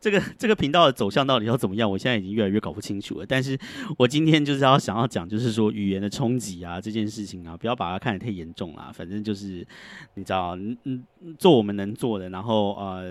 [0.00, 1.90] 这个这个频道的走向到底要怎么样？
[1.90, 3.26] 我现在已经越来越搞不清楚了。
[3.26, 3.58] 但是
[3.98, 8.90] 我今天就是要想要讲，就是说语言的冲击啊，这件事情啊，不要把它看得太严重啦。
[8.92, 9.66] 反正就是
[10.14, 11.04] 你知道，嗯嗯，
[11.38, 13.04] 做我们能做的，然后呃，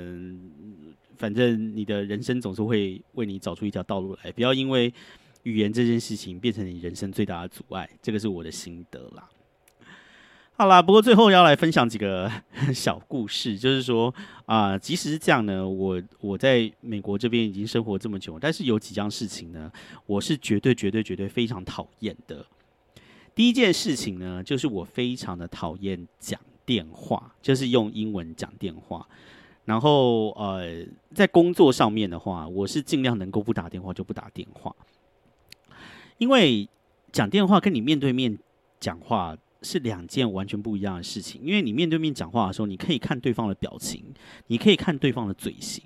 [1.17, 4.31] 反正你的人生总是会为你找出一条道路来。
[4.31, 4.93] 不要因为
[5.43, 7.87] 语言这件事情变成你人生最大的阻碍。
[8.01, 9.29] 这个是我的心得啦。
[10.57, 12.31] 好啦，不过最后要来分享几个
[12.73, 14.13] 小故事，就是说
[14.45, 19.69] 啊，即使是这样呢，我我在美国这边已经生活这么久，但是有几样事情呢，
[20.05, 22.45] 我是绝对绝对绝对非常讨厌的。
[23.35, 29.05] 第一件事情呢，就是我非常的讨厌讲电话，就是用英文讲电话。
[29.65, 34.73] 然后呃，在工作上面的话，我是尽量能够不打电话就不打电话，
[36.17, 36.69] 因为
[37.11, 38.39] 讲电话跟你面对面
[38.79, 39.35] 讲话。
[39.65, 44.03] 是两件完全不一样的事情，因为你面对面讲话的时候，你可以看对方的表情，
[44.47, 45.83] 你可以看对方的嘴型，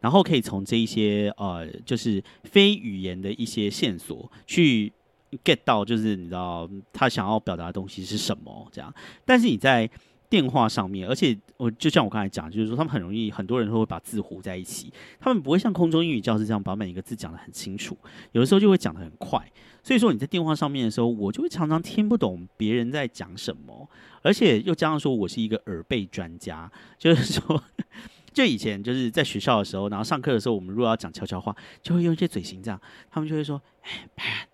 [0.00, 4.92] 然后可以从这一些呃，就是非语言的一些线索去
[5.44, 8.92] get 到，就是你知道他想要表达的东西是什么这样。
[9.24, 9.88] 但是你在
[10.28, 17.96] 电话上面，而且我就像我刚才讲，就是说他们很容易，很多人都会把字糊在一起，他们不会像空中英语教师这样把每一个字讲得很清楚，
[18.32, 19.44] 有的时候就会讲得很快。
[19.82, 23.88] 所以说你在电话上面的时候，我就会常常听不懂别人在讲什么，
[24.22, 27.62] 而且又加上说我是一个耳背专家，就是说，
[28.32, 33.60] 就以前就是在学校的时候，然后上课的时候，我们如果要讲悄悄话，就会用一些嘴型这样，他们就会说，
[34.16, 34.48] 哎，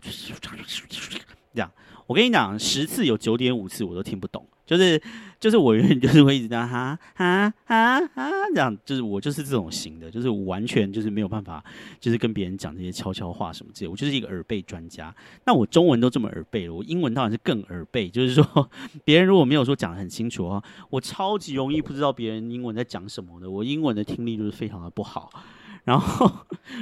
[0.00, 1.70] 这样，
[2.08, 4.44] 我跟你讲，十次有九点五次我都听不懂。
[4.64, 5.00] 就是
[5.40, 11.64] 就是我永远就是会一直这样哈哈哈哈这样，就是我就是这种型的，就是完全就是没有办法，
[11.98, 13.88] 就是跟别人讲这些悄悄话什么之类。
[13.88, 15.14] 我就是一个耳背专家。
[15.46, 18.10] 那我中文都这么耳背了，我英文当然是更耳背。
[18.10, 18.70] 就是说，
[19.06, 23.50] 别人如果没有说讲的很清楚的话，我超级容易不知道别人英文在讲什么的。
[23.50, 25.30] 我英文的听力就是非常的不好。
[25.88, 26.30] 然后，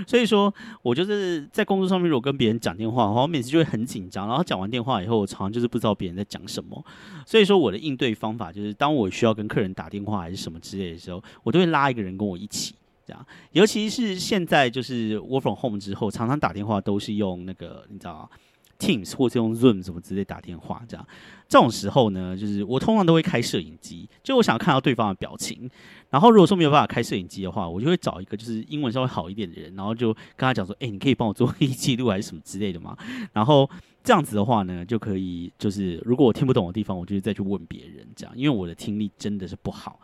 [0.05, 4.27] 所以说，我就是在工作上面，如果跟别人讲电话的话，我每次就会很紧张。
[4.27, 6.85] 然后讲完电话以后，我常常就是不知道别人在讲什么。
[7.25, 12.75] 所以说，我的应对方法就是，当我需要跟客人打电话还是什么之类的时候，我都会拉一个人跟我一起
[13.07, 13.27] 这样。
[13.53, 18.29] 尤其是现在就是 work from home 之后，常常打电话都是用那个，你知道。
[18.78, 21.06] Teams 或者用 Zoom 什么直接打电话这样，
[21.48, 25.70] 这种时候呢，就是我通常都会开摄影机，就我想要看到对方的表情。
[26.10, 32.96] 然后如果说没有办法开摄影机的话，我就会找一个就是英文稍微好一点的人，然后就跟他讲说：“哎，你可以帮我做一记录还是什么之类的吗？”
[33.32, 33.68] 然后
[34.04, 40.00] 这样子的话呢，就可以就是如果我听不懂的地方，我就再去问别人这样，因为我的听力真的是不好。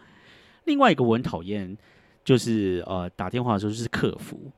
[0.64, 1.76] 另外一个我很讨厌
[2.24, 4.50] 就是呃打电话的时候是客服，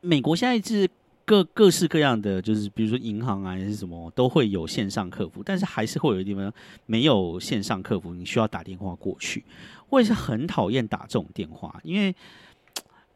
[0.00, 0.88] 美国现在是。
[1.26, 6.52] 各各式各样的，就是比如说银行啊，还是什么，都会有线上客服，但是还是会有地方
[6.84, 9.42] 没有线上客服，你需要打电话过去。
[9.88, 12.14] 我也是很讨厌打这种电话，因为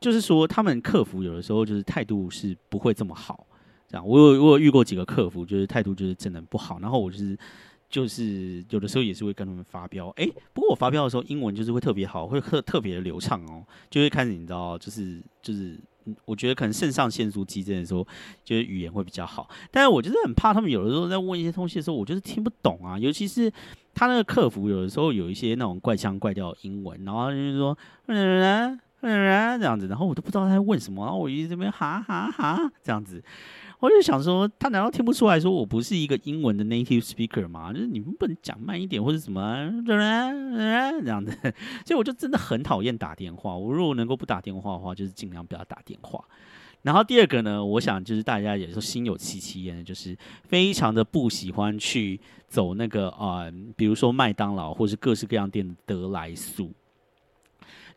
[0.01, 3.47] 就是说他们客服有的时候就是态度是不会这么好。
[3.89, 6.79] 这样，我有我有遇过几个客服，就是态度就是真的不好。
[6.81, 7.39] 然后我就是
[7.91, 15.79] 就是有的时候也是会跟他们发飙，哎，不过我发飙的时候英文就是会特别好，会特特别的流畅哦，就会开始你知道，就是就是。
[16.25, 18.07] 我觉得可能肾上腺素激增的时候，
[18.45, 19.49] 就是语言会比较好。
[19.71, 22.99] 但是我就是很怕他们有的时候在问一些东西的时候，我就是听不懂啊。
[22.99, 23.53] 尤其是
[23.95, 27.77] 他那个客服有的时候有一些那种怪腔怪调的英文，然后就是说
[28.07, 33.23] 嗯嗯这样子，然后我都不知道他在问什么，然后我一直这边哈哈哈这样子，
[33.81, 37.73] 我就想说，他难道听不出来说我不是一个英文的 native speaker 吗？
[37.73, 39.95] 就是你们不能讲慢一点或者什么这
[41.09, 41.31] 样子，
[41.87, 43.57] 所以我就真的很讨厌打电话。
[43.57, 46.25] 我如果能够不打电话的话，就是尽量不要打电话。
[46.83, 56.73] 然后第二个呢，我想就是大家也是心有戚戚焉，就是非常的不喜欢去走那个啊，比如说麦当劳或是各式各样店的得来速。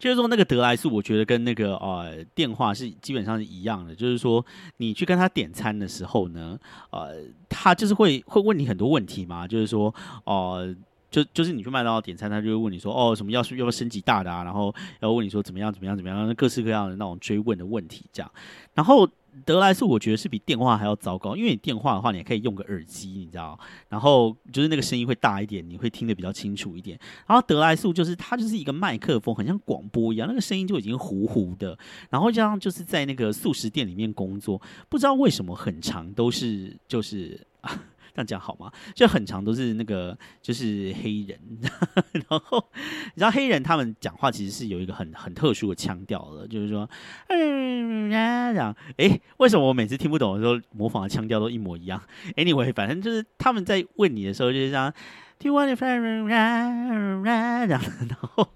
[0.02, 3.96] 就是说那个得来速，我觉得跟那个呃电话是基本上是一样的。
[3.96, 4.46] 就是说
[4.78, 9.48] 你去跟他点餐的时候呢，呃，他就是会会问你很多问题嘛。
[9.48, 9.94] 就是说
[10.26, 10.76] 哦。
[11.12, 14.46] 就就是你去麦当劳点餐，他就会问你说，哦，什么要是要不要升级大的啊？
[14.46, 18.32] 然后要问你说怎么样怎么样怎么样，各式各样的那种追问的问题这样。
[18.74, 19.06] 然后
[19.46, 23.60] 德莱素我觉得是比电话还要糟糕，因为你电话的话，你也可以用个耳机，你知道，
[23.90, 27.00] 然后就是那个声音会大一点，你会听得比较清楚一点。
[27.26, 31.78] 然后德莱素就是它就是一个麦克风，很像广播一样，那个声音就已经糊糊的。
[32.10, 37.84] 然后这样就是在那个素食店里面工作，不知道为什么很长都是就是啊。
[38.14, 38.72] 这样讲好吗？
[38.96, 41.40] 就很长都是那个，就是黑人，
[42.30, 46.90] 然后你知道黑人他们讲话其实是有一个很很特殊的腔调的，就是说，
[47.30, 52.02] 嗯，这样，哎，为什么我每次听不懂的时候模仿的腔调都一模一样
[52.36, 54.94] ？Anyway，反正就是他们在问你的时候就是这样。
[55.42, 57.26] 听完你这样，
[57.66, 58.48] 然后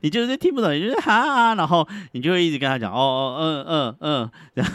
[0.00, 4.72] 你就是听不懂，你就是哈，然后你就会一直跟他讲，哦哦嗯嗯嗯，然后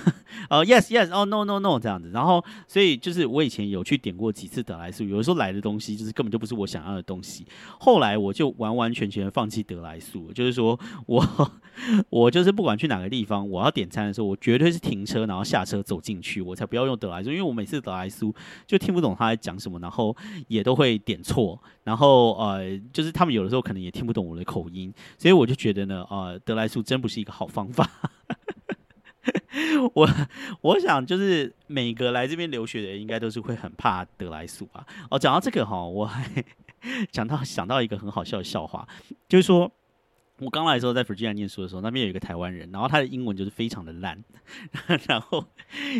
[0.51, 7.47] 哦 yes yes 哦 no no no 这样子，然后所以就是我以前有去点过几次德莱素，有的时候来的东西就是根本就不是我想要的东西，
[7.79, 11.51] 后来我就完完全全放弃德莱素，就是说我
[12.09, 18.33] 我就是不管去哪个地方，我要点餐的时候，我绝对是停车然后下车走进去，我才不要用德莱素，因为我每次德莱素
[18.67, 20.15] 就听不懂他在讲什么，然后
[20.47, 21.54] 也都会点错。
[21.83, 27.89] 然后呃，就是他们有的时候可能也听不懂我的口音，所以我就觉得呢，呃，德莱素真不是一个好方法。
[29.93, 30.09] 我
[30.61, 34.85] 我想就是每个来这边留学的人应该都是会很怕德莱素吧。
[35.09, 36.43] 哦，讲到这个哈，我还
[37.11, 38.87] 讲到想到一个很好笑的笑话，
[39.27, 39.71] 就是说。
[40.39, 44.21] 我刚来的时候在 Virginia 念书的时候，那边有一个台湾人，然后他的英文就是非常的烂。
[45.07, 45.43] 然后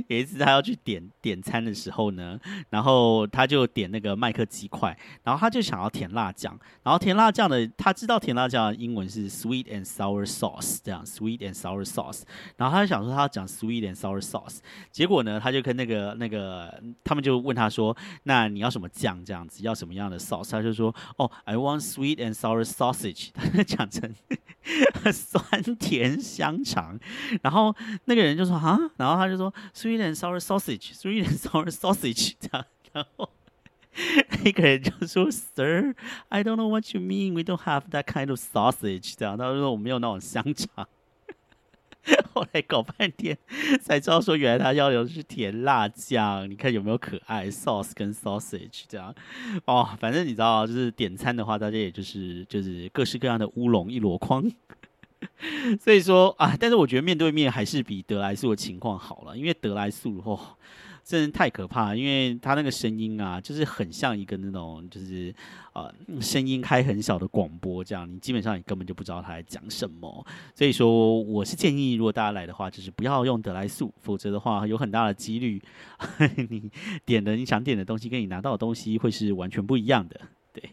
[0.08, 2.38] 有一次他要去点点餐的时候呢，
[2.70, 12.24] 然后他就点那个麦克鸡块，然后他就想要甜辣酱，然后甜辣酱的他知道甜辣酱的英文是 sweet and sour sauce 这样 sweet and sour sauce，
[12.58, 14.60] 然后他就想说他要讲 sweet and sour sauce，
[14.92, 20.52] 结果呢他就跟那个那个他们就问他说，那你要什么酱这样子，要什么样的 sauce？
[20.52, 24.14] 他就说哦，I want sweet and sour sausage，他就 讲成。
[25.12, 27.00] 酸甜香肠，
[27.44, 33.30] 然后那个人就说啊，然后他就说 sweet and sour sausage，sweet and sour sausage 这样，然后
[34.44, 40.88] 那个人就说 Sir，I don't know what you mean，we don't have that kind of sausage 这样，他说我没有那种香肠。
[42.34, 43.38] 后来搞半天
[43.82, 46.50] 才知道，说原来他要的是甜辣酱。
[46.50, 49.14] 你看有没有可爱 sauce 跟 sausage 这样
[49.66, 49.90] 哦？
[50.00, 54.44] 反正你知道，就是点餐的话，大家也就是就是各式各样的乌龙一箩筐。
[55.82, 60.40] 所以说啊，但是我觉得面对面还是比得来素的情况好了，因为得来素哦。
[61.06, 65.32] 真的太可怕，因为他那个声音啊，就是很像一个那种，就是
[65.74, 70.26] 呃，声音开很小的广播这样，你基本上你根本就不知道他在讲什么。
[70.56, 75.62] 所以说，我是建议，如果大家来的话，就是不要用德来素，否则的话，有很大的几率，
[76.50, 76.72] 你
[77.06, 80.20] 点的你想点的东西，跟你拿到的东西会是完全不一样的。
[80.54, 80.72] 对。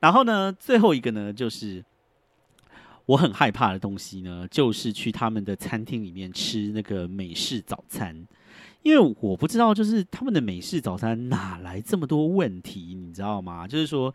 [0.00, 1.82] 然后呢，最后一个呢，就是
[3.06, 8.26] 我很害怕的东西呢，就是去他们的餐厅里面吃那个美式早餐。
[8.82, 13.66] 因为我不知道，就是他们的美式早餐哪来这么多问题，你知道吗？
[13.66, 14.12] 就是说，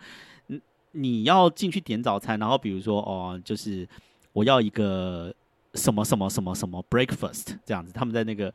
[0.48, 0.62] 你
[0.92, 3.88] 你要进去点早餐，然后比如说哦，就是
[4.34, 5.34] 我要一个
[5.76, 8.54] 什么什么什么什么 breakfast 这样子，他们在那个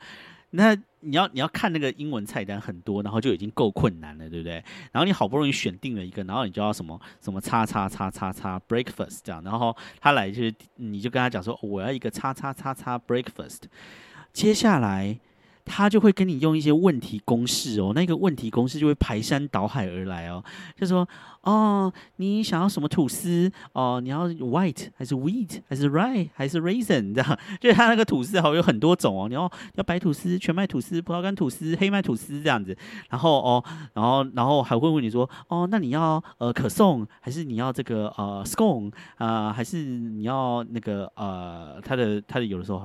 [0.50, 4.62] 那你要你要看那个英文菜单很多，然后就已经够困难了，对不对？
[4.92, 13.62] 然后你好不容易选定了一个，然后你就要什么什么叉叉叉叉叉 breakfast 这样，然后他来就是你就跟他讲说我要一个叉叉叉叉 breakfast，
[14.34, 15.18] 接下来。
[15.64, 20.42] 他就会跟你用一些问题公式哦，那个问题公式就会排山倒海而来哦，
[20.76, 21.08] 就说
[21.42, 24.00] 哦，你想要什么吐司哦？
[24.02, 27.38] 你要 white 还是 wheat 还是 rye 还是 raisin 这样？
[27.60, 32.76] 就是他那个吐司好有很多种哦，你要要白吐司、全麦吐司、葡萄干吐司、黑麦吐司这样子。
[33.10, 39.52] 然后哦，然后然后还会问你说哦，那你要呃可颂还是你要这个呃 scone 啊？
[39.52, 42.82] 还是你要那个呃，他的他的有的时候。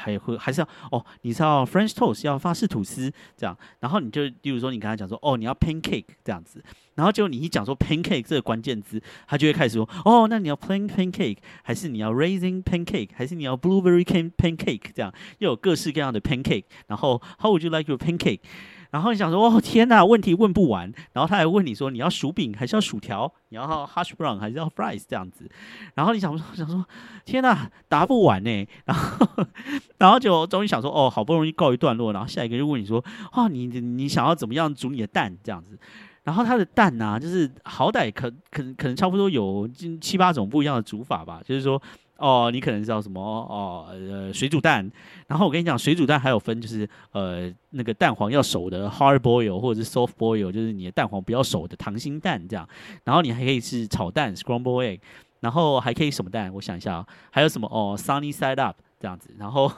[0.00, 6.62] 还会还是要哦，你是要 French toast 要法式吐司这样，然后你就例如说你跟他讲说哦，你要 pancake 这样子，
[6.94, 17.62] 然后就你一讲说 pancake 这个关键字，他就会开始说哦，那你要 plain pancake 还是你要 raising pancake 还是你要 blueberry can pancake 这样，又有各式各样的 pancake，然后 How would
[17.62, 18.40] you like your pancake？
[18.90, 25.48] 然后你想说哦天呐，问题问不完，然后他还问你说你要薯饼还是要薯条，你要 hash brown 还是要 fries 这样子，
[25.94, 26.84] 然后你想说 想说
[27.24, 29.26] 天呐，答不完呢，然后
[29.98, 35.36] 然后就终于想说哦，好不容易告一段落，然后下一个就问你说啊，你你想要怎么样煮你的蛋？
[35.42, 35.78] 这样子，
[36.24, 39.68] 然后它的蛋呢，就是好歹可可可能差不多有
[40.00, 41.80] 七八种不一样的煮法吧，就是说。
[42.20, 43.86] 哦，你可能知道什么哦？
[43.90, 44.88] 呃，水煮蛋。
[45.26, 52.68] 然后我跟你讲，水煮蛋还有分，就是呃，那个蛋黄要熟的 hard boil 或者是 soft boil，就是你的蛋黄不要熟的溏心蛋这样。
[53.04, 55.00] 然后你还可以是炒蛋 scramble egg，
[55.40, 56.52] 然后还可以什么蛋？
[56.54, 59.34] 我想一下啊，还有什么哦？sunny side up 这样子。
[59.38, 59.72] 然后。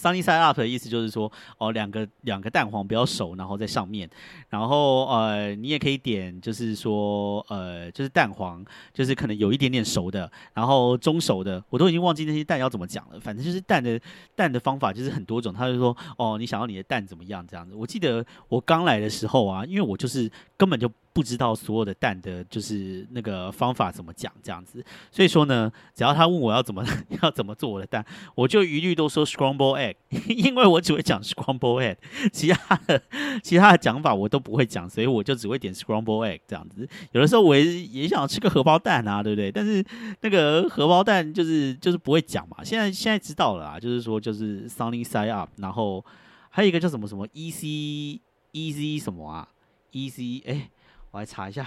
[0.00, 4.08] Sunny side up 的意思就是说，哦，两个两个蛋黄比较熟，然后在上面，
[4.48, 13.20] 然后呃，你也可以点，就是说，呃，就是蛋黄，就是可能有一点点熟的，然后中熟的，我都已经忘记那些蛋要怎么讲了。
[13.20, 14.00] 反正就是蛋的
[14.34, 15.52] 蛋的方法就是很多种。
[15.52, 17.74] 他就说，哦，你想要你的蛋怎么样这样子？
[17.74, 20.90] 我记得我刚来的时候啊，因为我就是根本就。
[21.12, 26.84] 不知道所有的蛋的，就是那个方法怎么讲这样子，所以说呢，只要他问我要怎么
[27.22, 28.04] 要怎么做我的蛋，
[28.36, 29.96] 我就一律都说 scramble egg，
[30.28, 31.96] 因为我只会讲 scramble egg，
[32.32, 33.02] 其他的
[33.42, 36.88] 其他的讲法我都不会讲，所以我就只会点 scramble egg 这样子。
[37.10, 39.50] 有的时候我也也想吃个荷包蛋啊，对不对？
[39.50, 39.84] 但是
[40.20, 42.62] 那个荷包蛋就是就是不会讲嘛。
[42.62, 46.04] 现在现在知道了啊，就是说就是 sunny side up，然后
[46.50, 48.20] 还有一个叫什么什么 easy
[48.52, 49.48] easy 什么啊
[49.92, 50.70] easy 哎。
[51.12, 51.66] 我来查一下，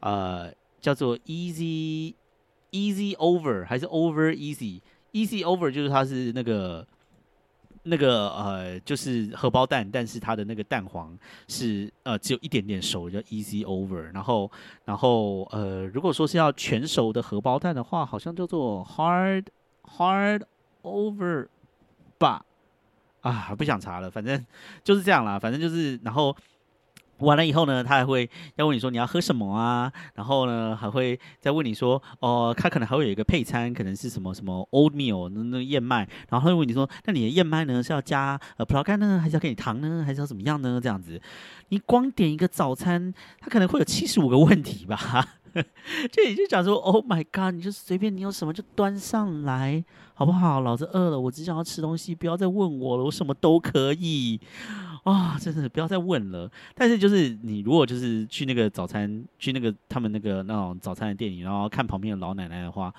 [0.00, 0.50] 呃，
[0.80, 2.14] 叫做 easy
[2.70, 4.80] easy over 还是 over easy
[5.12, 6.86] easy over 就是它是那个
[7.82, 11.14] 那个呃，就是荷包蛋，但是它的那个蛋黄
[11.48, 14.00] 是呃只有一点点熟，叫 easy over。
[14.14, 14.50] 然后
[14.86, 19.44] 然后呃，如果说是要全熟的荷包蛋的话，好像叫做 hard
[19.84, 20.42] hard
[20.82, 21.48] over
[22.16, 22.42] 吧？
[23.20, 24.46] 啊，不想查了，反正
[24.82, 26.34] 就是这样啦，反正就是然后。
[27.22, 29.92] 完了以后呢，他还会要问你说你要喝什么啊？
[30.14, 36.00] 然后呢，还会再问你说，哦，他可能还会有一个配餐，可能是什么什么 oatmeal 那那燕麦。
[36.28, 40.80] 然后他会问你说，那你的燕麦呢是要加呃葡萄干呢，还是要给你糖呢，还是要怎么样呢？
[40.82, 41.20] 这样子，
[41.68, 45.26] 你光点一个早餐，他可能会有七十五个问题吧。
[46.10, 50.62] 就你就讲说，Oh my God，你就随便你有什么就端上来，好不好？
[50.62, 54.40] 老子饿了，我只想要吃东西，不要再问我了，我什么都可以。
[55.04, 56.50] 啊，真的不要再问了。
[56.74, 62.94] 但是就是你如果就是去那个早餐，去那个他们那个那种早餐的店里，然后看旁边的老奶奶的话。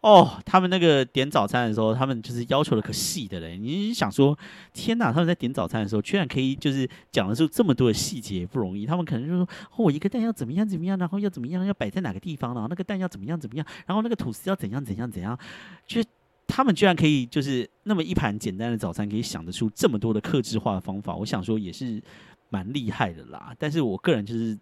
[0.00, 3.58] 哦，他们那个点早餐的时候，他们就是要求的可细的嘞。
[3.58, 4.38] 你想说，
[4.72, 5.12] 天哪！
[5.12, 8.86] 他们在点早餐的时候，居然可以就是讲的出这么多的细节，不容易。
[8.86, 15.36] 他们可能就说，哦，我一个蛋要怎么样怎么样，然后要怎么样，要摆在哪个地方，然后那个蛋要怎么样怎么样，然后那个吐司要怎样怎样怎样，
[15.84, 16.00] 就
[16.48, 21.14] 他们居然可以就是那么一盘简单的早餐，可以想得出这么多的克制化的方法。
[21.14, 22.02] 我想说也是
[22.48, 23.54] 蛮厉害的啦。
[23.56, 24.58] 但是我个人就是。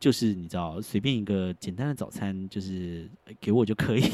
[0.00, 3.10] 就是你知道，随便一个简单的早餐，就是
[3.40, 4.04] 给我就可以。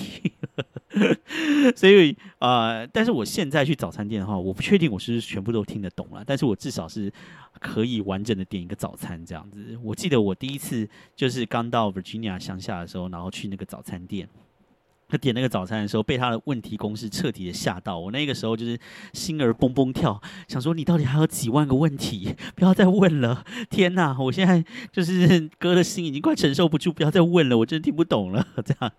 [1.76, 7.12] 所以呃，但是我现在去早餐店的话，我不确定我是全部都听得懂了，但是我至少是
[7.60, 9.78] 可以完整的点一个早餐这样子。
[9.82, 14.26] 我记得我第一次就是刚到 Virginia 乡下的时候，然后去那个早餐店。
[15.08, 17.98] 他点那个早餐的时候，被他的问题公式彻底的吓到。
[17.98, 18.78] 我那个时候就是
[19.12, 23.44] 心儿蹦蹦跳，想说你到底还有几万个问题，不要再问了！
[23.70, 28.46] 天哪，我现在就是哥的心已经快承受不住，不要再问了，我真的听不懂了。
[28.64, 28.92] 这样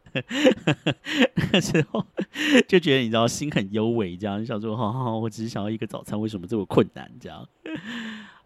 [1.52, 2.06] 那时候
[2.68, 7.12] 就觉得你知道心很幽微，这样想说，好好，我只是想要一个早餐，为什么这么困难？
[7.20, 7.46] 这样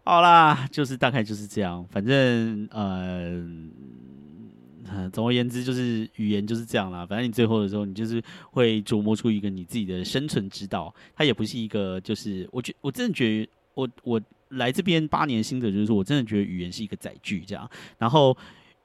[0.02, 3.44] 好啦，就是大概就是这样，反正呃。
[5.12, 7.06] 总而言之，就是语言就是这样啦。
[7.06, 10.94] 反正你最后的时候，你就是会琢磨出一个你自己的生存之道。
[11.14, 17.68] 它也不是一个，就是我觉我真的觉得，我我来这边八年心得就是说，我真的觉得语言是一个载具，这样。
[17.98, 18.36] 然后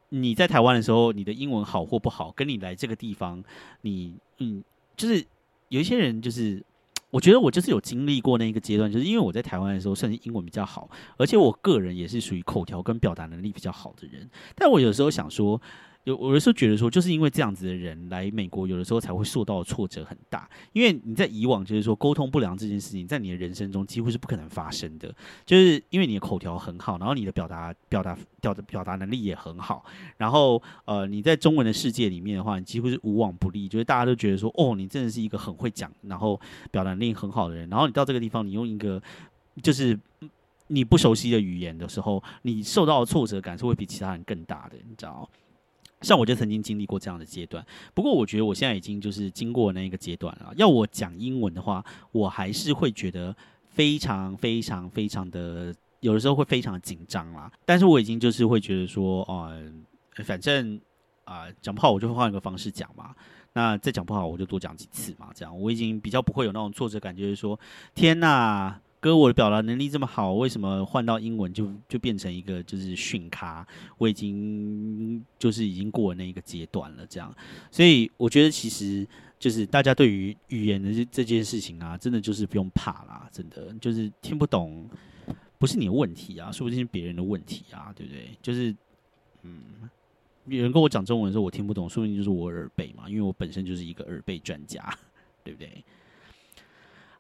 [0.10, 3.44] 你在台湾的时候，你的英文好或不好，跟你来这个地方，
[3.82, 4.64] 你嗯，
[4.96, 5.26] 就是
[5.70, 6.64] 有一些人就是。
[7.12, 14.30] 我觉得我就是有经历过那一个阶段，就是因为我在台湾的时候，甚至英文比较好，而且我个人也是属于口条跟表达能力比较好的人。
[14.54, 15.62] 但我有时候想说，
[16.06, 20.50] 有有的时候觉得说，就是因为这样子的人来美国，有的时候才会受到挫折很大。
[20.72, 25.14] 因为你在以往就是说沟通不良这件事情，在你的人生中几乎是不可能发生的，
[25.46, 29.84] 就是因为你的口条很好，然后你的表达表达表的表达能力也很好，
[30.18, 36.40] 然后呃你在中文的世界里面的话，你几乎是无往不利，就是大家都觉得说，哦，你真的是一个很会讲，然后
[36.70, 39.02] 表达能力很好的人，然后你到这个地方，你用一个
[39.64, 40.00] 就是
[40.68, 45.28] 你不熟悉的语言的时候，你受到的挫折感是会比其他人更大的，你知道。
[46.06, 50.54] 像我就曾经经历过这样的阶段，不过我觉得我现在已经就是经过那个阶段了。
[50.56, 53.36] 要我讲英文的话，我还是会觉得
[53.70, 57.52] 非常非常非常的，有的时候会非常紧张啦。
[57.66, 59.52] 但是我已经就是会觉得说，哦，
[60.24, 60.80] 反正
[61.24, 63.16] 啊讲不好我就会换一个方式讲嘛。
[63.54, 65.32] 那再讲不好我就多讲几次嘛。
[65.34, 67.60] 这样我已经比较不会有那种挫折感，就是说
[67.96, 68.80] 天呐。
[69.06, 73.64] 哥，我的表达能力这么好，为什么换到英文就就变成一个就是训咖？
[74.00, 77.32] 我已经就是已经过了那一个阶段了，这样，
[77.70, 84.90] 所以我觉得其实就是大家对于语言的这这件事情啊，真的就是不用怕啦，真的就是听不懂
[85.60, 88.32] 不是你的问题啊，说不定是别人的问题啊，对不对？
[88.42, 88.76] 就是
[89.44, 89.88] 嗯，
[90.48, 94.84] 有人跟我讲中文的时候我听不懂，说不定就是我耳背嘛，因为我本身就是一个耳背专家，
[95.44, 95.86] 对不对？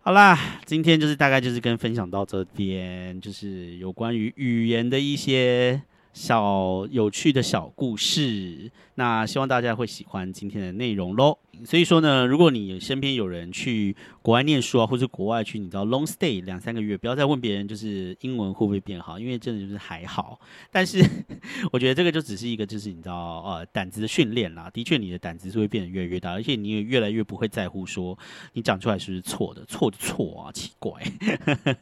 [0.08, 5.82] 好啦，今天就是大概就是跟分享到这边，就是有关于语言的一些。
[6.16, 11.38] 小有趣的小故事，那希望大家会喜欢今天的内容喽。
[11.66, 20.40] 所以说呢，如果你身边有人去国外念书啊，或者国外去，你知道 long stay 两三个月，不要再问别人就是英文会不会变好，因为真的就是还好。
[20.72, 21.04] 但是
[21.74, 24.70] 我觉得这个就只是一个就是你知道呃胆子的训练啦。
[24.74, 28.18] 的确，你的胆子是会变得越来越大，而且你也越来越不会在乎说
[28.54, 30.94] 你讲出来是不是错的，错就错啊，奇怪。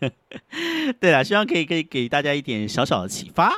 [1.00, 3.54] 对了，希望可以可以给大家一点小小的启发。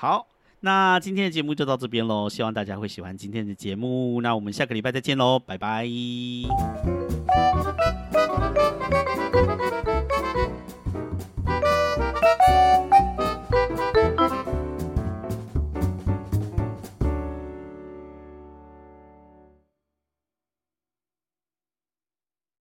[0.00, 0.26] 好，
[0.60, 4.22] 那今天的节目就到这边喽，希望大家会喜欢今天的节目。
[4.22, 5.86] 那我们下个礼拜再见喽，拜拜。